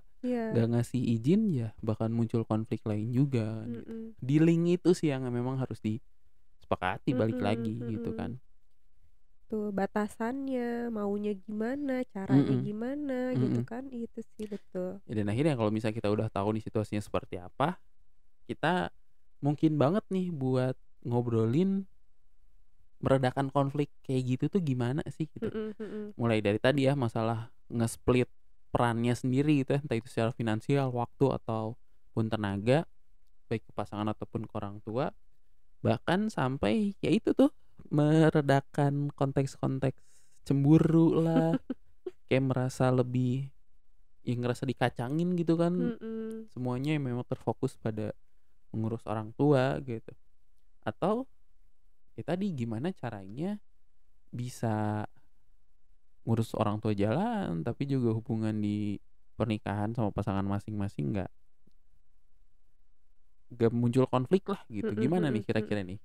nggak 0.54 0.66
ngasih 0.72 1.02
izin 1.02 1.42
ya 1.50 1.68
bahkan 1.82 2.10
muncul 2.14 2.46
konflik 2.46 2.80
lain 2.86 3.10
juga 3.10 3.66
gitu. 3.66 3.90
Mm-mm. 3.90 4.14
dealing 4.22 4.62
itu 4.78 4.94
sih 4.94 5.10
yang 5.12 5.26
memang 5.28 5.58
harus 5.58 5.78
disepakati 5.82 7.12
balik 7.18 7.38
Mm-mm, 7.38 7.42
lagi 7.42 7.82
gitu 7.90 8.10
mm-mm. 8.10 8.16
kan 8.16 8.38
Tuh 9.50 9.66
batasannya, 9.78 10.66
maunya 10.96 11.32
gimana, 11.44 11.92
caranya 12.12 12.54
Mm-mm. 12.54 12.62
gimana 12.66 13.16
gitu 13.42 13.58
Mm-mm. 13.58 13.66
kan. 13.70 13.82
Itu 14.04 14.20
sih 14.34 14.46
betul. 14.52 14.90
Ya, 15.06 15.22
dan 15.22 15.26
akhirnya 15.30 15.54
kalau 15.54 15.70
misalnya 15.70 15.96
kita 16.02 16.10
udah 16.10 16.28
tahu 16.30 16.48
nih 16.58 16.64
situasinya 16.66 17.02
seperti 17.02 17.38
apa 17.38 17.78
kita 18.50 18.90
mungkin 19.42 19.78
banget 19.78 20.04
nih 20.10 20.28
buat 20.34 20.74
ngobrolin 21.06 21.86
meredakan 23.00 23.52
konflik 23.52 23.92
kayak 24.02 24.22
gitu 24.36 24.44
tuh 24.48 24.60
gimana 24.64 25.04
sih 25.12 25.28
gitu 25.28 25.46
Mm-mm, 25.52 25.76
mm-mm. 25.76 26.04
mulai 26.16 26.40
dari 26.40 26.56
tadi 26.56 26.88
ya 26.88 26.96
masalah 26.96 27.52
nge-split 27.68 28.28
perannya 28.72 29.12
sendiri 29.12 29.62
gitu 29.64 29.76
ya 29.76 29.80
entah 29.84 29.96
itu 29.96 30.08
secara 30.08 30.32
finansial 30.32 30.92
waktu 30.92 31.28
ataupun 31.32 32.24
tenaga 32.32 32.88
baik 33.46 33.62
ke 33.68 33.72
pasangan 33.76 34.08
ataupun 34.10 34.48
ke 34.48 34.54
orang 34.56 34.80
tua 34.82 35.12
bahkan 35.84 36.32
sampai 36.32 36.96
ya 37.04 37.12
itu 37.12 37.36
tuh 37.36 37.52
meredakan 37.92 39.12
konteks-konteks 39.14 40.00
cemburu 40.48 41.20
lah 41.20 41.54
kayak 42.26 42.44
merasa 42.48 42.90
lebih 42.90 43.52
yang 44.26 44.42
ngerasa 44.42 44.66
dikacangin 44.66 45.38
gitu 45.38 45.54
kan 45.54 45.70
Mm-mm. 45.70 46.50
semuanya 46.50 46.98
yang 46.98 47.06
memang 47.06 47.22
terfokus 47.28 47.78
pada 47.78 48.10
mengurus 48.74 49.04
orang 49.06 49.30
tua 49.38 49.78
gitu 49.86 50.10
atau 50.82 51.28
ya 52.16 52.22
tadi 52.24 52.48
gimana 52.56 52.90
caranya 52.96 53.60
bisa 54.32 55.04
ngurus 56.26 56.56
orang 56.58 56.82
tua 56.82 56.96
jalan 56.96 57.62
tapi 57.62 57.86
juga 57.86 58.10
hubungan 58.16 58.56
di 58.56 58.98
pernikahan 59.36 59.92
sama 59.92 60.10
pasangan 60.10 60.42
masing-masing 60.42 61.12
nggak 61.14 61.30
nggak 63.46 63.70
muncul 63.70 64.10
konflik 64.10 64.42
lah 64.50 64.58
gitu 64.66 64.90
gimana 64.98 65.30
nih 65.30 65.46
kira-kira 65.46 65.86
nih. 65.86 66.02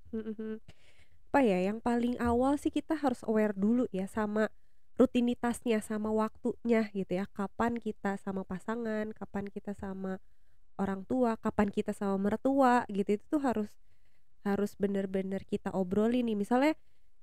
Apa 1.32 1.40
ya 1.42 1.58
yang 1.64 1.82
paling 1.82 2.20
awal 2.22 2.60
sih 2.60 2.70
kita 2.70 2.94
harus 2.94 3.24
aware 3.26 3.56
dulu 3.56 3.88
ya 3.90 4.06
sama 4.06 4.52
rutinitasnya 5.00 5.82
sama 5.82 6.12
waktunya 6.14 6.86
gitu 6.94 7.18
ya. 7.18 7.26
Kapan 7.34 7.80
kita 7.80 8.20
sama 8.20 8.46
pasangan, 8.46 9.10
kapan 9.16 9.48
kita 9.50 9.74
sama 9.74 10.22
orang 10.78 11.02
tua, 11.08 11.34
kapan 11.40 11.72
kita 11.72 11.90
sama 11.90 12.30
mertua 12.30 12.86
gitu. 12.92 13.18
Itu 13.18 13.24
tuh 13.26 13.42
harus 13.42 13.70
harus 14.42 14.74
bener-bener 14.78 15.42
kita 15.46 15.70
obrolin 15.74 16.26
nih. 16.26 16.38
Misalnya 16.38 16.72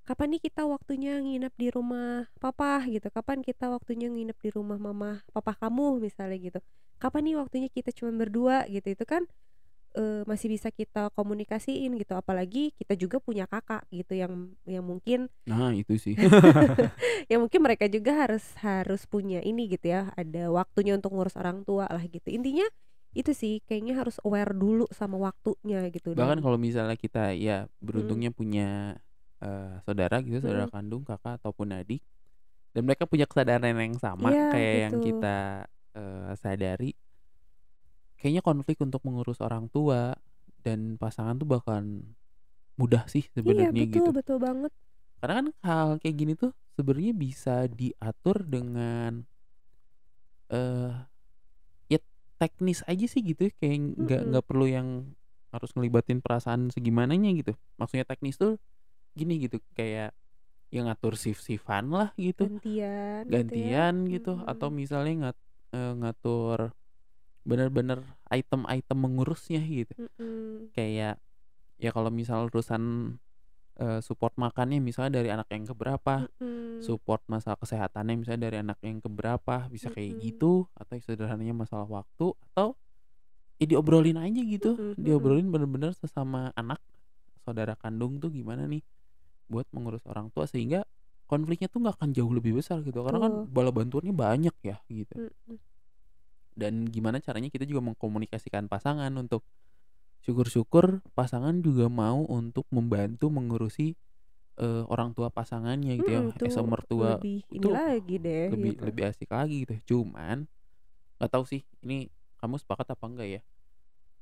kapan 0.08 0.36
nih 0.36 0.42
kita 0.50 0.66
waktunya 0.66 1.22
nginep 1.22 1.54
di 1.54 1.68
rumah 1.70 2.26
papa 2.42 2.82
gitu? 2.88 3.08
Kapan 3.14 3.46
kita 3.46 3.70
waktunya 3.70 4.10
nginep 4.10 4.38
di 4.42 4.50
rumah 4.50 4.80
mama 4.82 5.22
papa 5.30 5.54
kamu 5.56 6.02
misalnya 6.02 6.38
gitu? 6.40 6.60
Kapan 7.00 7.32
nih 7.32 7.36
waktunya 7.40 7.70
kita 7.72 7.94
cuma 7.94 8.12
berdua 8.16 8.66
gitu? 8.68 8.90
Itu 8.92 9.06
kan 9.06 9.30
uh, 9.96 10.22
masih 10.26 10.50
bisa 10.50 10.74
kita 10.74 11.14
komunikasiin 11.14 11.96
gitu. 12.00 12.14
Apalagi 12.18 12.74
kita 12.76 12.98
juga 12.98 13.22
punya 13.22 13.46
kakak 13.46 13.86
gitu 13.94 14.18
yang 14.18 14.50
yang 14.66 14.84
mungkin 14.84 15.30
nah 15.46 15.72
itu 15.76 15.96
sih. 16.00 16.18
Yang 17.30 17.46
mungkin 17.46 17.62
mereka 17.62 17.86
juga 17.86 18.26
harus 18.26 18.42
harus 18.58 19.06
punya 19.06 19.44
ini 19.46 19.70
gitu 19.70 19.94
ya. 19.94 20.10
Ada 20.18 20.50
waktunya 20.50 20.98
untuk 20.98 21.14
ngurus 21.14 21.38
orang 21.38 21.62
tua 21.62 21.86
lah 21.86 22.02
gitu. 22.10 22.26
Intinya 22.34 22.66
itu 23.18 23.34
sih 23.34 23.62
kayaknya 23.66 23.98
harus 23.98 24.22
aware 24.22 24.54
dulu 24.54 24.86
sama 24.94 25.18
waktunya 25.18 25.90
gitu 25.90 26.14
bahkan 26.14 26.40
kalau 26.46 26.62
misalnya 26.62 26.94
kita 26.94 27.34
ya 27.34 27.66
beruntungnya 27.82 28.30
hmm. 28.30 28.38
punya 28.38 28.70
uh, 29.44 29.80
saudara 29.84 30.20
gitu, 30.24 30.44
saudara 30.44 30.68
hmm. 30.68 30.74
kandung, 30.76 31.04
kakak 31.08 31.40
ataupun 31.42 31.76
adik, 31.76 32.04
dan 32.76 32.86
mereka 32.86 33.08
punya 33.08 33.26
kesadaran 33.26 33.76
yang 33.76 33.98
sama 33.98 34.30
yeah, 34.32 34.52
kayak 34.52 34.74
gitu. 34.74 34.84
yang 34.84 34.94
kita 35.04 35.38
uh, 35.96 36.32
sadari. 36.38 36.92
Kayaknya 38.20 38.44
konflik 38.44 38.78
untuk 38.84 39.02
mengurus 39.08 39.40
orang 39.40 39.72
tua 39.72 40.12
dan 40.60 41.00
pasangan 41.00 41.40
tuh 41.40 41.48
bakalan 41.48 42.04
mudah 42.76 43.08
sih 43.08 43.24
iya, 43.28 43.32
sebenarnya 43.40 43.72
iya, 43.72 43.88
betul, 43.88 43.96
gitu. 43.96 44.12
betul 44.12 44.38
banget. 44.44 44.72
Karena 45.20 45.34
kan 45.36 45.48
hal 45.64 45.88
kayak 46.04 46.16
gini 46.16 46.34
tuh 46.36 46.52
sebenarnya 46.76 47.14
bisa 47.16 47.56
diatur 47.68 48.44
dengan 48.44 49.24
uh, 50.52 50.92
ya 51.00 51.09
teknis 52.40 52.82
aja 52.88 53.06
sih 53.06 53.22
gitu 53.22 53.52
ya. 53.52 53.54
kayak 53.60 53.78
nggak 53.78 54.00
mm 54.00 54.08
-hmm. 54.08 54.30
nggak 54.32 54.46
perlu 54.48 54.66
yang 54.66 54.88
harus 55.52 55.72
ngelibatin 55.76 56.24
perasaan 56.24 56.70
segimananya 56.72 57.34
gitu 57.36 57.54
maksudnya 57.76 58.06
teknis 58.06 58.38
tuh 58.38 58.58
gini 59.18 59.42
gitu 59.44 59.60
kayak 59.74 60.14
yang 60.70 60.86
ngatur 60.86 61.18
shift-shiftan 61.18 61.90
lah 61.90 62.14
gitu 62.16 62.46
gantian 62.46 63.26
gantian 63.26 63.94
gitu, 64.06 64.08
ya. 64.08 64.14
gitu. 64.16 64.34
Hmm. 64.38 64.46
atau 64.48 64.68
misalnya 64.70 65.14
ngat 65.28 65.38
uh, 65.74 65.94
ngatur 65.98 66.60
bener-bener 67.42 68.06
item-item 68.30 68.98
mengurusnya 68.98 69.62
gitu 69.66 69.98
hmm. 70.22 70.70
kayak 70.78 71.18
ya 71.82 71.90
kalau 71.90 72.14
misal 72.14 72.46
urusan 72.48 73.18
uh, 73.80 74.00
support 74.04 74.36
makannya 74.36 74.84
misalnya 74.84 75.24
dari 75.24 75.30
anak 75.32 75.48
yang 75.50 75.66
keberapa 75.66 76.28
hmm. 76.38 76.84
support 76.84 77.24
masalah 77.26 77.58
kesehatannya 77.58 78.16
misalnya 78.20 78.42
dari 78.52 78.58
anak 78.62 78.78
yang 78.84 79.00
keberapa 79.00 79.66
bisa 79.72 79.90
kayak 79.90 80.20
gitu 80.20 80.68
atau 80.76 81.00
sederhananya 81.00 81.56
masalah 81.56 81.88
waktu 81.88 82.36
atau 82.52 82.76
ya 83.60 83.66
diobrolin 83.68 84.20
aja 84.20 84.42
gitu. 84.44 84.76
Hmm. 84.76 84.96
diobrolin 85.00 85.48
bener-bener 85.50 85.96
sesama 85.96 86.52
anak 86.56 86.80
saudara 87.44 87.74
kandung 87.80 88.20
tuh 88.20 88.30
gimana 88.30 88.68
nih 88.68 88.84
buat 89.50 89.66
mengurus 89.74 90.06
orang 90.06 90.30
tua 90.30 90.46
sehingga 90.46 90.86
konfliknya 91.26 91.70
tuh 91.70 91.82
nggak 91.82 91.98
akan 91.98 92.10
jauh 92.14 92.30
lebih 92.30 92.58
besar 92.58 92.82
gitu. 92.86 93.02
Karena 93.02 93.22
kan 93.22 93.34
bala 93.50 93.74
bantuannya 93.74 94.14
banyak 94.14 94.56
ya 94.62 94.78
gitu. 94.90 95.30
Dan 96.54 96.86
gimana 96.90 97.22
caranya 97.22 97.50
kita 97.50 97.66
juga 97.66 97.86
mengkomunikasikan 97.86 98.70
pasangan 98.70 99.14
untuk 99.18 99.46
syukur-syukur 100.30 101.02
pasangan 101.18 101.58
juga 101.66 101.90
mau 101.90 102.22
untuk 102.30 102.70
membantu 102.70 103.34
mengurusi 103.34 103.98
uh, 104.62 104.86
orang 104.86 105.18
tua 105.18 105.34
pasangannya 105.34 105.98
gitu 105.98 106.10
ya 106.14 106.22
hmm, 106.22 106.38
eh, 106.38 106.66
mertua 106.66 107.18
lebih 107.18 107.42
ini 107.50 107.64
tuh 107.66 107.74
lagi 107.74 108.16
deh 108.22 108.48
lebih 108.54 108.72
gitu. 108.78 108.84
lebih 108.86 109.04
asik 109.10 109.30
lagi 109.34 109.56
gitu 109.66 109.76
cuman 109.98 110.46
nggak 111.18 111.32
tahu 111.34 111.44
sih 111.50 111.66
ini 111.82 112.14
kamu 112.38 112.62
sepakat 112.62 112.94
apa 112.94 113.06
enggak 113.10 113.28
ya 113.28 113.42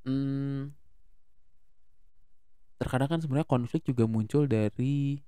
hmm, 0.08 0.72
terkadang 2.78 3.10
kan 3.18 3.20
sebenarnya 3.20 3.50
konflik 3.50 3.84
juga 3.84 4.06
muncul 4.06 4.46
dari 4.46 5.20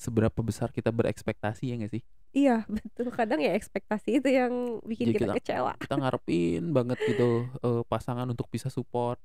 seberapa 0.00 0.40
besar 0.40 0.72
kita 0.72 0.88
berekspektasi 0.88 1.68
ya 1.68 1.74
gak 1.76 1.92
sih? 1.92 2.02
Iya 2.32 2.64
betul 2.72 3.12
kadang 3.12 3.44
ya 3.44 3.52
ekspektasi 3.52 4.24
itu 4.24 4.28
yang 4.32 4.80
bikin 4.88 5.12
kita, 5.12 5.28
kita 5.28 5.32
kecewa. 5.36 5.72
Kita 5.76 5.94
ngarepin 6.00 6.72
banget 6.72 6.98
gitu 7.04 7.44
uh, 7.60 7.84
pasangan 7.84 8.24
untuk 8.24 8.48
bisa 8.48 8.72
support. 8.72 9.20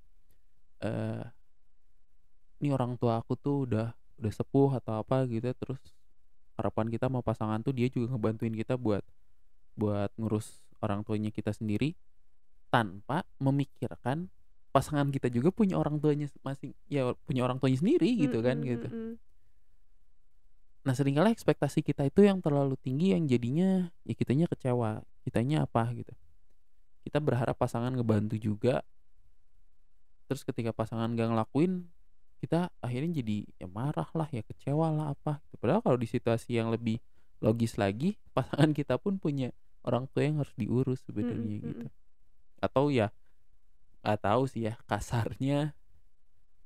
Ini 2.60 2.70
orang 2.72 2.98
tua 2.98 3.20
aku 3.22 3.36
tuh 3.38 3.68
udah 3.70 3.94
udah 4.16 4.32
sepuh 4.32 4.72
atau 4.80 5.04
apa 5.04 5.28
gitu 5.28 5.52
terus 5.56 5.82
harapan 6.56 6.88
kita 6.88 7.12
mau 7.12 7.20
pasangan 7.20 7.60
tuh 7.60 7.76
dia 7.76 7.92
juga 7.92 8.16
ngebantuin 8.16 8.56
kita 8.56 8.80
buat 8.80 9.04
buat 9.76 10.08
ngurus 10.16 10.64
orang 10.80 11.04
tuanya 11.04 11.36
kita 11.36 11.52
sendiri 11.52 12.00
tanpa 12.72 13.28
memikirkan 13.44 14.32
pasangan 14.72 15.08
kita 15.12 15.32
juga 15.32 15.52
punya 15.52 15.80
orang 15.80 16.00
tuanya 16.00 16.32
masing 16.44 16.76
ya 16.88 17.12
punya 17.28 17.44
orang 17.44 17.60
tuanya 17.60 17.80
sendiri 17.80 18.08
gitu 18.28 18.40
kan 18.40 18.60
mm 18.60 18.64
-hmm. 18.64 18.72
gitu 18.72 18.88
nah 20.86 20.94
sering 20.96 21.16
kali 21.18 21.34
ekspektasi 21.34 21.84
kita 21.84 22.08
itu 22.08 22.24
yang 22.24 22.40
terlalu 22.40 22.80
tinggi 22.80 23.16
yang 23.16 23.26
jadinya 23.28 23.92
ya 24.08 24.14
kitanya 24.16 24.46
kecewa 24.48 25.04
kitanya 25.28 25.68
apa 25.68 25.92
gitu 25.92 26.14
kita 27.04 27.20
berharap 27.20 27.56
pasangan 27.58 27.92
ngebantu 27.92 28.38
juga 28.40 28.86
terus 30.26 30.42
ketika 30.44 30.74
pasangan 30.74 31.14
gak 31.14 31.30
ngelakuin 31.32 31.86
kita 32.44 32.70
akhirnya 32.84 33.24
jadi 33.24 33.38
ya 33.58 33.68
marah 33.72 34.10
lah 34.12 34.28
ya 34.30 34.44
kecewa 34.44 34.92
lah 34.92 35.08
apa 35.16 35.40
gitu. 35.50 35.56
padahal 35.58 35.82
kalau 35.82 35.98
di 35.98 36.08
situasi 36.10 36.60
yang 36.60 36.70
lebih 36.70 37.00
logis 37.40 37.80
lagi 37.80 38.20
pasangan 38.38 38.76
kita 38.76 39.00
pun 39.00 39.18
punya 39.18 39.50
orang 39.86 40.10
tua 40.12 40.26
yang 40.26 40.42
harus 40.42 40.54
diurus 40.58 41.02
sebenarnya 41.06 41.62
mm 41.62 41.62
-hmm. 41.62 41.70
gitu. 41.70 41.88
Atau 42.58 42.90
ya 42.90 43.14
nggak 44.02 44.22
tahu 44.22 44.44
sih 44.50 44.70
ya 44.70 44.74
kasarnya 44.86 45.74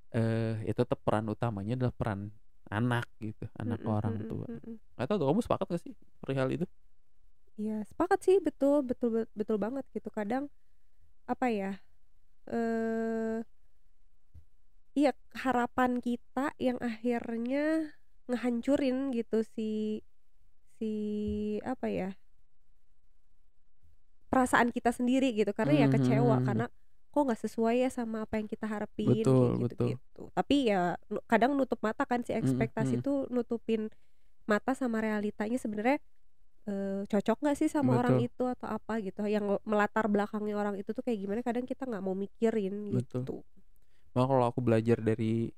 eh 0.10 0.56
itu 0.66 0.80
tetap 0.80 1.00
peran 1.06 1.28
utamanya 1.30 1.78
adalah 1.80 1.94
peran 1.96 2.34
anak 2.68 3.06
gitu 3.22 3.46
anak 3.56 3.80
mm 3.80 3.86
-mm, 3.86 3.98
orang 4.00 4.16
tua. 4.26 4.48
nggak 4.98 5.08
tahu 5.08 5.18
tuh 5.22 5.28
kamu 5.30 5.42
sepakat 5.46 5.68
gak 5.70 5.82
sih 5.84 5.94
perihal 6.20 6.50
itu? 6.52 6.66
Iya 7.60 7.84
sepakat 7.88 8.20
sih 8.24 8.38
betul 8.40 8.88
betul 8.88 9.28
betul 9.36 9.58
banget 9.60 9.84
gitu. 9.92 10.08
Kadang 10.12 10.48
apa 11.28 11.52
ya 11.52 11.78
eh 12.50 13.40
iya 14.98 15.12
harapan 15.38 16.02
kita 16.02 16.52
yang 16.60 16.76
akhirnya 16.82 17.96
ngehancurin 18.30 19.16
gitu 19.16 19.46
si 19.56 20.02
si 20.78 20.92
apa 21.64 21.88
ya 21.88 22.10
perasaan 24.30 24.70
kita 24.70 24.94
sendiri 24.94 25.34
gitu 25.34 25.52
karena 25.56 25.74
mm 25.74 25.82
-hmm. 25.82 25.92
ya 25.92 25.96
kecewa 25.98 26.36
karena 26.46 26.66
kok 27.10 27.22
nggak 27.26 27.42
sesuai 27.42 27.76
ya 27.82 27.90
sama 27.90 28.22
apa 28.22 28.38
yang 28.38 28.46
kita 28.46 28.70
harapin 28.70 29.10
betul, 29.10 29.58
gitu 29.58 29.66
betul. 29.66 29.88
gitu 29.98 30.22
tapi 30.38 30.70
ya 30.70 30.94
kadang 31.26 31.58
nutup 31.58 31.82
mata 31.82 32.06
kan 32.06 32.22
si 32.22 32.38
ekspektasi 32.38 33.02
itu 33.02 33.10
mm 33.10 33.22
-hmm. 33.26 33.34
nutupin 33.34 33.82
mata 34.46 34.78
sama 34.78 35.02
realitanya 35.02 35.58
sebenarnya 35.58 35.98
e, 36.70 36.74
cocok 37.10 37.38
nggak 37.42 37.58
sih 37.58 37.66
sama 37.66 37.98
betul. 37.98 38.02
orang 38.06 38.18
itu 38.22 38.44
atau 38.46 38.68
apa 38.70 39.02
gitu 39.02 39.26
yang 39.26 39.58
melatar 39.66 40.06
belakangnya 40.06 40.54
orang 40.54 40.78
itu 40.78 40.94
tuh 40.94 41.02
kayak 41.02 41.18
gimana 41.18 41.42
kadang 41.42 41.66
kita 41.66 41.90
nggak 41.90 42.04
mau 42.06 42.14
mikirin 42.14 42.94
betul. 42.94 43.26
gitu 43.26 43.36
Nah, 44.18 44.26
kalau 44.26 44.46
aku 44.50 44.60
belajar 44.60 44.98
dari 45.00 45.54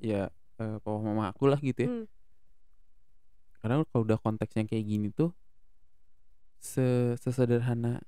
ya 0.00 0.28
uh, 0.60 0.76
papa 0.80 0.98
mama 1.00 1.32
aku 1.32 1.48
lah 1.48 1.60
gitu 1.60 1.80
ya. 1.86 1.90
Hmm. 1.90 2.06
Karena 3.60 3.84
kalau 3.88 4.02
udah 4.04 4.18
konteksnya 4.20 4.64
kayak 4.68 4.84
gini 4.88 5.08
tuh 5.12 5.32
sesederhana 6.60 8.04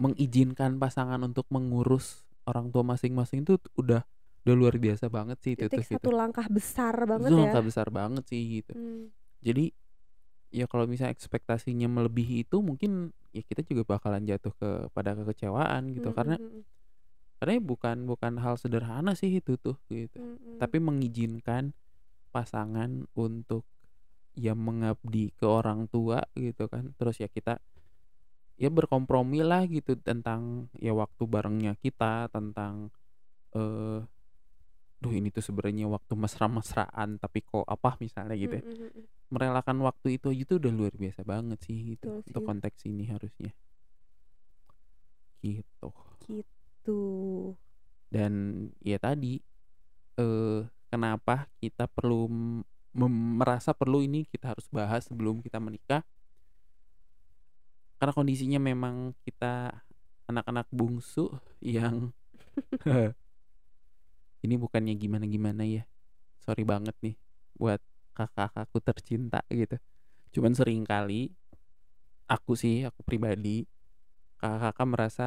mengizinkan 0.00 0.80
pasangan 0.80 1.20
untuk 1.20 1.44
mengurus 1.52 2.24
orang 2.48 2.72
tua 2.72 2.80
masing-masing 2.80 3.44
itu 3.44 3.60
udah 3.76 4.00
udah 4.48 4.54
luar 4.56 4.80
biasa 4.80 5.12
banget 5.12 5.36
sih 5.44 5.52
itu 5.52 5.68
tuh 5.68 5.84
satu 5.84 6.00
gitu. 6.00 6.10
langkah 6.16 6.48
besar 6.48 6.96
banget 7.04 7.28
itu 7.28 7.36
ya 7.36 7.40
langkah 7.44 7.60
besar 7.68 7.92
banget 7.92 8.24
sih 8.24 8.40
gitu 8.64 8.72
hmm. 8.72 9.12
jadi 9.44 9.68
ya 10.50 10.66
kalau 10.66 10.84
misalnya 10.86 11.14
ekspektasinya 11.14 11.86
melebihi 11.86 12.46
itu 12.46 12.58
mungkin 12.58 13.14
ya 13.30 13.42
kita 13.46 13.62
juga 13.62 13.96
bakalan 13.96 14.26
jatuh 14.26 14.50
ke 14.58 14.70
pada 14.90 15.14
kekecewaan 15.14 15.94
gitu 15.94 16.10
hmm. 16.10 16.16
karena 16.18 16.36
hmm, 16.36 16.50
hmm. 16.50 16.62
karena 17.38 17.52
bukan 17.62 17.96
bukan 18.04 18.32
hal 18.42 18.58
sederhana 18.58 19.14
sih 19.14 19.30
itu 19.30 19.54
tuh 19.56 19.78
gitu 19.86 20.18
hmm. 20.18 20.36
hmm. 20.36 20.58
tapi 20.58 20.82
mengizinkan 20.82 21.70
pasangan 22.34 23.06
untuk 23.14 23.62
ya 24.34 24.54
mengabdi 24.54 25.34
ke 25.34 25.46
orang 25.46 25.86
tua 25.90 26.22
gitu 26.34 26.66
kan 26.66 26.94
terus 26.98 27.18
ya 27.18 27.30
kita 27.30 27.58
ya 28.58 28.68
berkompromi 28.68 29.42
lah 29.42 29.66
gitu 29.66 29.98
tentang 29.98 30.70
ya 30.78 30.94
waktu 30.94 31.22
barengnya 31.26 31.78
kita 31.78 32.30
tentang 32.30 32.90
eh 33.54 33.58
uh, 33.58 34.00
duh 35.00 35.16
ini 35.16 35.32
tuh 35.32 35.40
sebenarnya 35.40 35.88
waktu 35.88 36.12
mesra-mesraan 36.12 37.16
tapi 37.16 37.40
kok 37.40 37.64
apa 37.64 37.96
misalnya 38.04 38.36
gitu 38.36 38.60
ya. 38.60 38.64
Mm 38.64 38.76
-hmm. 38.76 39.02
merelakan 39.32 39.80
waktu 39.80 40.20
itu 40.20 40.28
aja 40.28 40.44
tuh 40.44 40.56
udah 40.60 40.72
luar 40.74 40.92
biasa 40.92 41.24
banget 41.24 41.58
sih 41.64 41.96
gitu 41.96 42.20
untuk 42.20 42.42
konteks 42.44 42.84
ini 42.84 43.08
harusnya. 43.08 43.52
Gitu. 45.40 45.88
Gitu. 46.28 47.00
Dan 48.12 48.32
ya 48.84 49.00
tadi 49.00 49.40
eh 50.20 50.60
kenapa 50.92 51.48
kita 51.64 51.88
perlu 51.88 52.28
merasa 53.40 53.72
perlu 53.72 54.04
ini 54.04 54.28
kita 54.28 54.52
harus 54.52 54.68
bahas 54.68 55.08
sebelum 55.08 55.40
kita 55.40 55.56
menikah? 55.56 56.04
Karena 57.96 58.12
kondisinya 58.12 58.60
memang 58.60 59.16
kita 59.24 59.72
anak-anak 60.28 60.68
bungsu 60.68 61.32
yang 61.64 62.12
ini 64.40 64.54
bukannya 64.56 64.94
gimana-gimana 64.96 65.64
ya? 65.64 65.84
Sorry 66.40 66.64
banget 66.64 66.96
nih 67.04 67.16
buat 67.56 67.80
kakak-kakakku 68.16 68.78
tercinta 68.80 69.40
gitu. 69.48 69.76
Cuman 70.32 70.56
sering 70.56 70.82
kali 70.84 71.32
aku 72.24 72.54
sih 72.54 72.86
aku 72.86 73.02
pribadi 73.02 73.66
kakak-kakak 74.40 74.86
merasa 74.88 75.26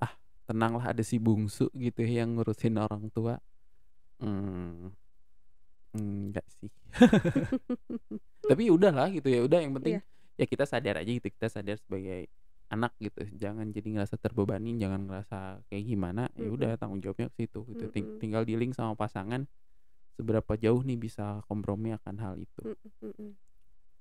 ah 0.00 0.12
tenanglah 0.48 0.92
ada 0.94 1.02
si 1.04 1.20
bungsu 1.20 1.68
gitu 1.76 2.00
ya 2.04 2.24
yang 2.24 2.36
ngurusin 2.38 2.80
orang 2.80 3.12
tua. 3.12 3.36
Hmm, 4.16 4.94
enggak 5.92 6.46
sih. 6.56 6.72
Tapi 8.48 8.70
udahlah 8.72 9.10
gitu 9.12 9.28
ya 9.28 9.44
udah 9.44 9.58
yang 9.60 9.74
penting 9.76 10.00
Iya. 10.00 10.02
ya 10.36 10.44
kita 10.46 10.64
sadar 10.64 11.02
aja 11.02 11.10
gitu 11.10 11.28
kita 11.28 11.48
sadar 11.50 11.76
sebagai 11.76 12.30
anak 12.66 12.92
gitu 12.98 13.22
jangan 13.38 13.70
jadi 13.70 13.88
ngerasa 13.94 14.18
terbebani 14.18 14.74
jangan 14.74 15.06
ngerasa 15.06 15.62
kayak 15.70 15.84
gimana 15.86 16.26
ya 16.34 16.50
udah 16.50 16.74
tanggung 16.74 16.98
jawabnya 16.98 17.30
ke 17.30 17.46
situ 17.46 17.62
gitu. 17.70 17.86
Ting- 17.94 18.18
Mm-mm. 18.18 18.20
tinggal 18.22 18.42
dealing 18.42 18.74
sama 18.74 18.98
pasangan 18.98 19.46
seberapa 20.18 20.58
jauh 20.58 20.82
nih 20.82 20.98
bisa 20.98 21.44
kompromi 21.46 21.94
akan 21.94 22.14
hal 22.18 22.34
itu. 22.40 22.74
Mm-mm. 23.04 23.30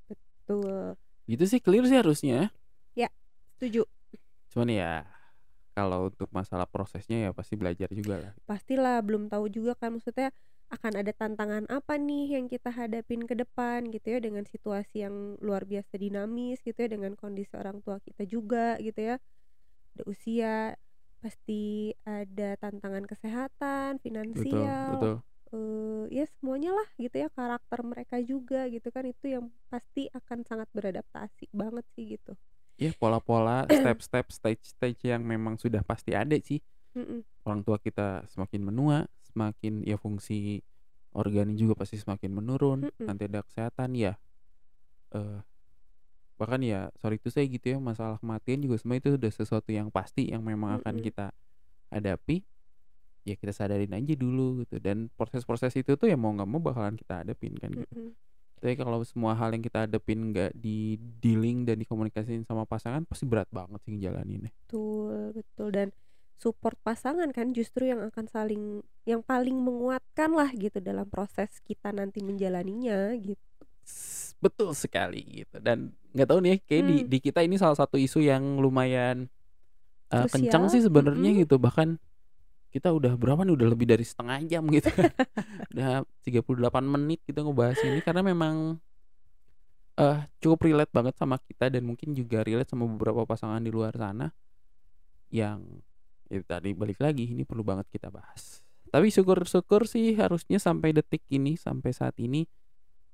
betul. 0.10 0.98
Gitu 1.30 1.44
sih 1.46 1.60
clear 1.62 1.86
sih 1.86 1.98
harusnya. 1.98 2.50
Setuju. 3.56 3.88
Cuman 4.52 4.68
ya 4.68 5.08
kalau 5.72 6.12
untuk 6.12 6.28
masalah 6.36 6.68
prosesnya 6.68 7.28
ya 7.28 7.32
pasti 7.32 7.56
belajar 7.56 7.88
juga 7.96 8.20
lah. 8.20 8.34
Pastilah 8.44 9.00
belum 9.00 9.32
tahu 9.32 9.48
juga 9.48 9.80
kan 9.80 9.96
maksudnya 9.96 10.36
akan 10.76 10.94
ada 11.02 11.12
tantangan 11.16 11.64
apa 11.72 11.96
nih 11.96 12.38
yang 12.38 12.46
kita 12.52 12.70
hadapin 12.70 13.24
ke 13.24 13.34
depan 13.34 13.88
gitu 13.90 14.16
ya 14.16 14.20
dengan 14.20 14.44
situasi 14.46 15.08
yang 15.08 15.40
luar 15.40 15.64
biasa 15.64 15.96
dinamis 15.98 16.60
gitu 16.62 16.76
ya 16.76 16.90
dengan 16.92 17.16
kondisi 17.16 17.56
orang 17.56 17.80
tua 17.82 17.98
kita 18.04 18.28
juga 18.28 18.76
gitu 18.84 19.00
ya. 19.00 19.16
Ada 19.96 20.04
usia 20.06 20.56
pasti 21.24 21.96
ada 22.06 22.60
tantangan 22.62 23.08
kesehatan 23.08 23.98
betul 23.98 24.04
finansial 24.04 24.92
betul. 24.92 25.16
eh, 25.56 26.04
ya 26.14 26.26
semuanya 26.38 26.72
lah 26.78 26.88
gitu 27.02 27.16
ya 27.26 27.28
karakter 27.32 27.80
mereka 27.82 28.18
juga 28.22 28.68
gitu 28.70 28.88
kan. 28.92 29.08
Itu 29.08 29.26
yang 29.32 29.46
pasti 29.72 30.12
akan 30.12 30.44
sangat 30.46 30.68
beradaptasi 30.76 31.50
banget 31.56 31.86
sih 31.96 32.20
gitu. 32.20 32.36
Ya 32.76 32.92
pola-pola 32.94 33.66
step-step 33.72 34.30
stage-stage 34.30 35.02
yang 35.08 35.24
memang 35.24 35.56
sudah 35.58 35.82
pasti 35.82 36.12
ada 36.12 36.36
sih. 36.44 36.60
Mm-mm. 36.96 37.28
orang 37.44 37.60
tua 37.60 37.78
kita 37.78 38.24
semakin 38.32 38.72
menua 38.72 39.04
semakin 39.36 39.84
ya 39.84 40.00
fungsi 40.00 40.64
organi 41.12 41.60
juga 41.60 41.76
pasti 41.84 42.00
semakin 42.00 42.32
menurun 42.32 42.88
Mm-mm. 42.88 43.06
nanti 43.12 43.28
ada 43.28 43.44
kesehatan 43.44 43.92
ya 44.00 44.16
eh 45.12 45.40
bahkan 46.36 46.60
ya 46.60 46.92
sorry 47.00 47.16
itu 47.16 47.32
saya 47.32 47.48
gitu 47.48 47.76
ya 47.76 47.78
masalah 47.80 48.20
kematian 48.20 48.60
juga 48.60 48.76
semua 48.76 49.00
itu 49.00 49.16
udah 49.16 49.32
sesuatu 49.32 49.72
yang 49.72 49.88
pasti 49.88 50.28
yang 50.32 50.44
memang 50.44 50.84
akan 50.84 51.00
Mm-mm. 51.00 51.08
kita 51.08 51.26
hadapi 51.92 52.44
ya 53.24 53.40
kita 53.40 53.56
sadarin 53.56 53.96
aja 53.96 54.14
dulu 54.20 54.62
gitu 54.68 54.78
dan 54.84 55.08
proses-proses 55.16 55.72
itu 55.80 55.96
tuh 55.96 56.08
ya 56.12 56.20
mau 56.20 56.36
nggak 56.36 56.50
mau 56.50 56.60
bakalan 56.60 57.00
kita 57.00 57.24
hadapin 57.24 57.56
kan 57.56 57.72
gitu 57.72 57.88
Mm-mm. 57.96 58.12
tapi 58.60 58.76
kalau 58.76 59.00
semua 59.08 59.32
hal 59.40 59.56
yang 59.56 59.64
kita 59.64 59.88
hadapin 59.88 60.36
nggak 60.36 60.52
di 60.54 61.00
dealing 61.24 61.64
dan 61.64 61.80
dikomunikasiin 61.80 62.44
sama 62.44 62.68
pasangan 62.68 63.08
pasti 63.08 63.24
berat 63.24 63.48
banget 63.50 63.80
sih 63.88 63.96
ngejalaninnya 63.96 64.52
Betul, 64.68 65.32
betul 65.40 65.68
dan 65.72 65.88
support 66.36 66.76
pasangan 66.84 67.32
kan 67.32 67.56
justru 67.56 67.90
yang 67.90 68.04
akan 68.04 68.26
saling 68.28 68.64
yang 69.08 69.24
paling 69.24 69.56
menguatkan 69.56 70.36
lah 70.36 70.52
gitu 70.52 70.84
dalam 70.84 71.08
proses 71.08 71.50
kita 71.64 71.96
nanti 71.96 72.20
menjalaninya 72.20 73.16
gitu. 73.16 73.64
Betul 74.42 74.76
sekali 74.76 75.46
gitu 75.46 75.58
dan 75.64 75.96
nggak 76.12 76.28
tahu 76.28 76.40
nih 76.44 76.60
kayak 76.64 76.84
di 76.86 76.96
Hmm. 77.02 77.08
di 77.10 77.18
kita 77.24 77.40
ini 77.44 77.56
salah 77.56 77.78
satu 77.78 77.96
isu 77.96 78.24
yang 78.24 78.60
lumayan 78.60 79.28
uh, 80.12 80.28
kencang 80.30 80.72
sih 80.72 80.84
sebenarnya 80.84 81.32
mm-mm. 81.36 81.42
gitu 81.48 81.56
bahkan 81.60 82.00
kita 82.72 82.92
udah 82.92 83.16
berapa 83.16 83.48
nih 83.48 83.56
udah 83.56 83.68
lebih 83.72 83.88
dari 83.88 84.04
setengah 84.04 84.44
jam 84.48 84.64
gitu 84.68 84.92
udah 85.72 86.04
38 86.28 86.84
menit 86.84 87.24
kita 87.24 87.44
ngebahas 87.44 87.80
ini 87.88 88.00
karena 88.04 88.22
memang 88.22 88.80
eh 89.96 90.20
cukup 90.44 90.68
relate 90.68 90.92
banget 90.92 91.16
sama 91.16 91.40
kita 91.40 91.72
dan 91.72 91.88
mungkin 91.88 92.12
juga 92.12 92.44
relate 92.44 92.68
sama 92.68 92.84
beberapa 92.84 93.24
pasangan 93.24 93.64
di 93.64 93.72
luar 93.72 93.96
sana 93.96 94.28
yang 95.32 95.64
ya 96.30 96.42
tadi 96.46 96.74
balik 96.74 97.00
lagi 97.02 97.30
ini 97.32 97.46
perlu 97.46 97.62
banget 97.62 97.86
kita 97.90 98.10
bahas 98.10 98.66
tapi 98.90 99.12
syukur-syukur 99.12 99.86
sih 99.86 100.16
harusnya 100.16 100.58
sampai 100.58 100.96
detik 100.96 101.22
ini 101.30 101.60
sampai 101.60 101.92
saat 101.92 102.16
ini 102.18 102.48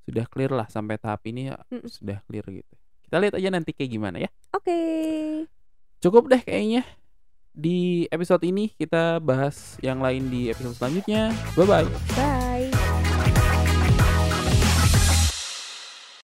sudah 0.05 0.25
clear 0.29 0.51
lah 0.53 0.67
sampai 0.69 0.97
tahap 0.97 1.21
ini 1.27 1.51
ya 1.51 1.57
Mm-mm. 1.69 1.89
sudah 1.89 2.21
clear 2.25 2.45
gitu 2.49 2.73
kita 3.05 3.15
lihat 3.19 3.33
aja 3.37 3.49
nanti 3.51 3.71
kayak 3.75 3.91
gimana 3.91 4.17
ya 4.21 4.29
Oke. 4.55 4.77
cukup 5.99 6.31
deh 6.31 6.41
kayaknya 6.41 6.85
di 7.51 8.07
episode 8.07 8.41
ini 8.47 8.71
kita 8.71 9.19
bahas 9.19 9.75
yang 9.83 9.99
lain 9.99 10.31
di 10.31 10.47
episode 10.47 10.77
selanjutnya 10.79 11.35
bye 11.59 11.67
bye 11.67 11.87
Bye. 12.15 12.50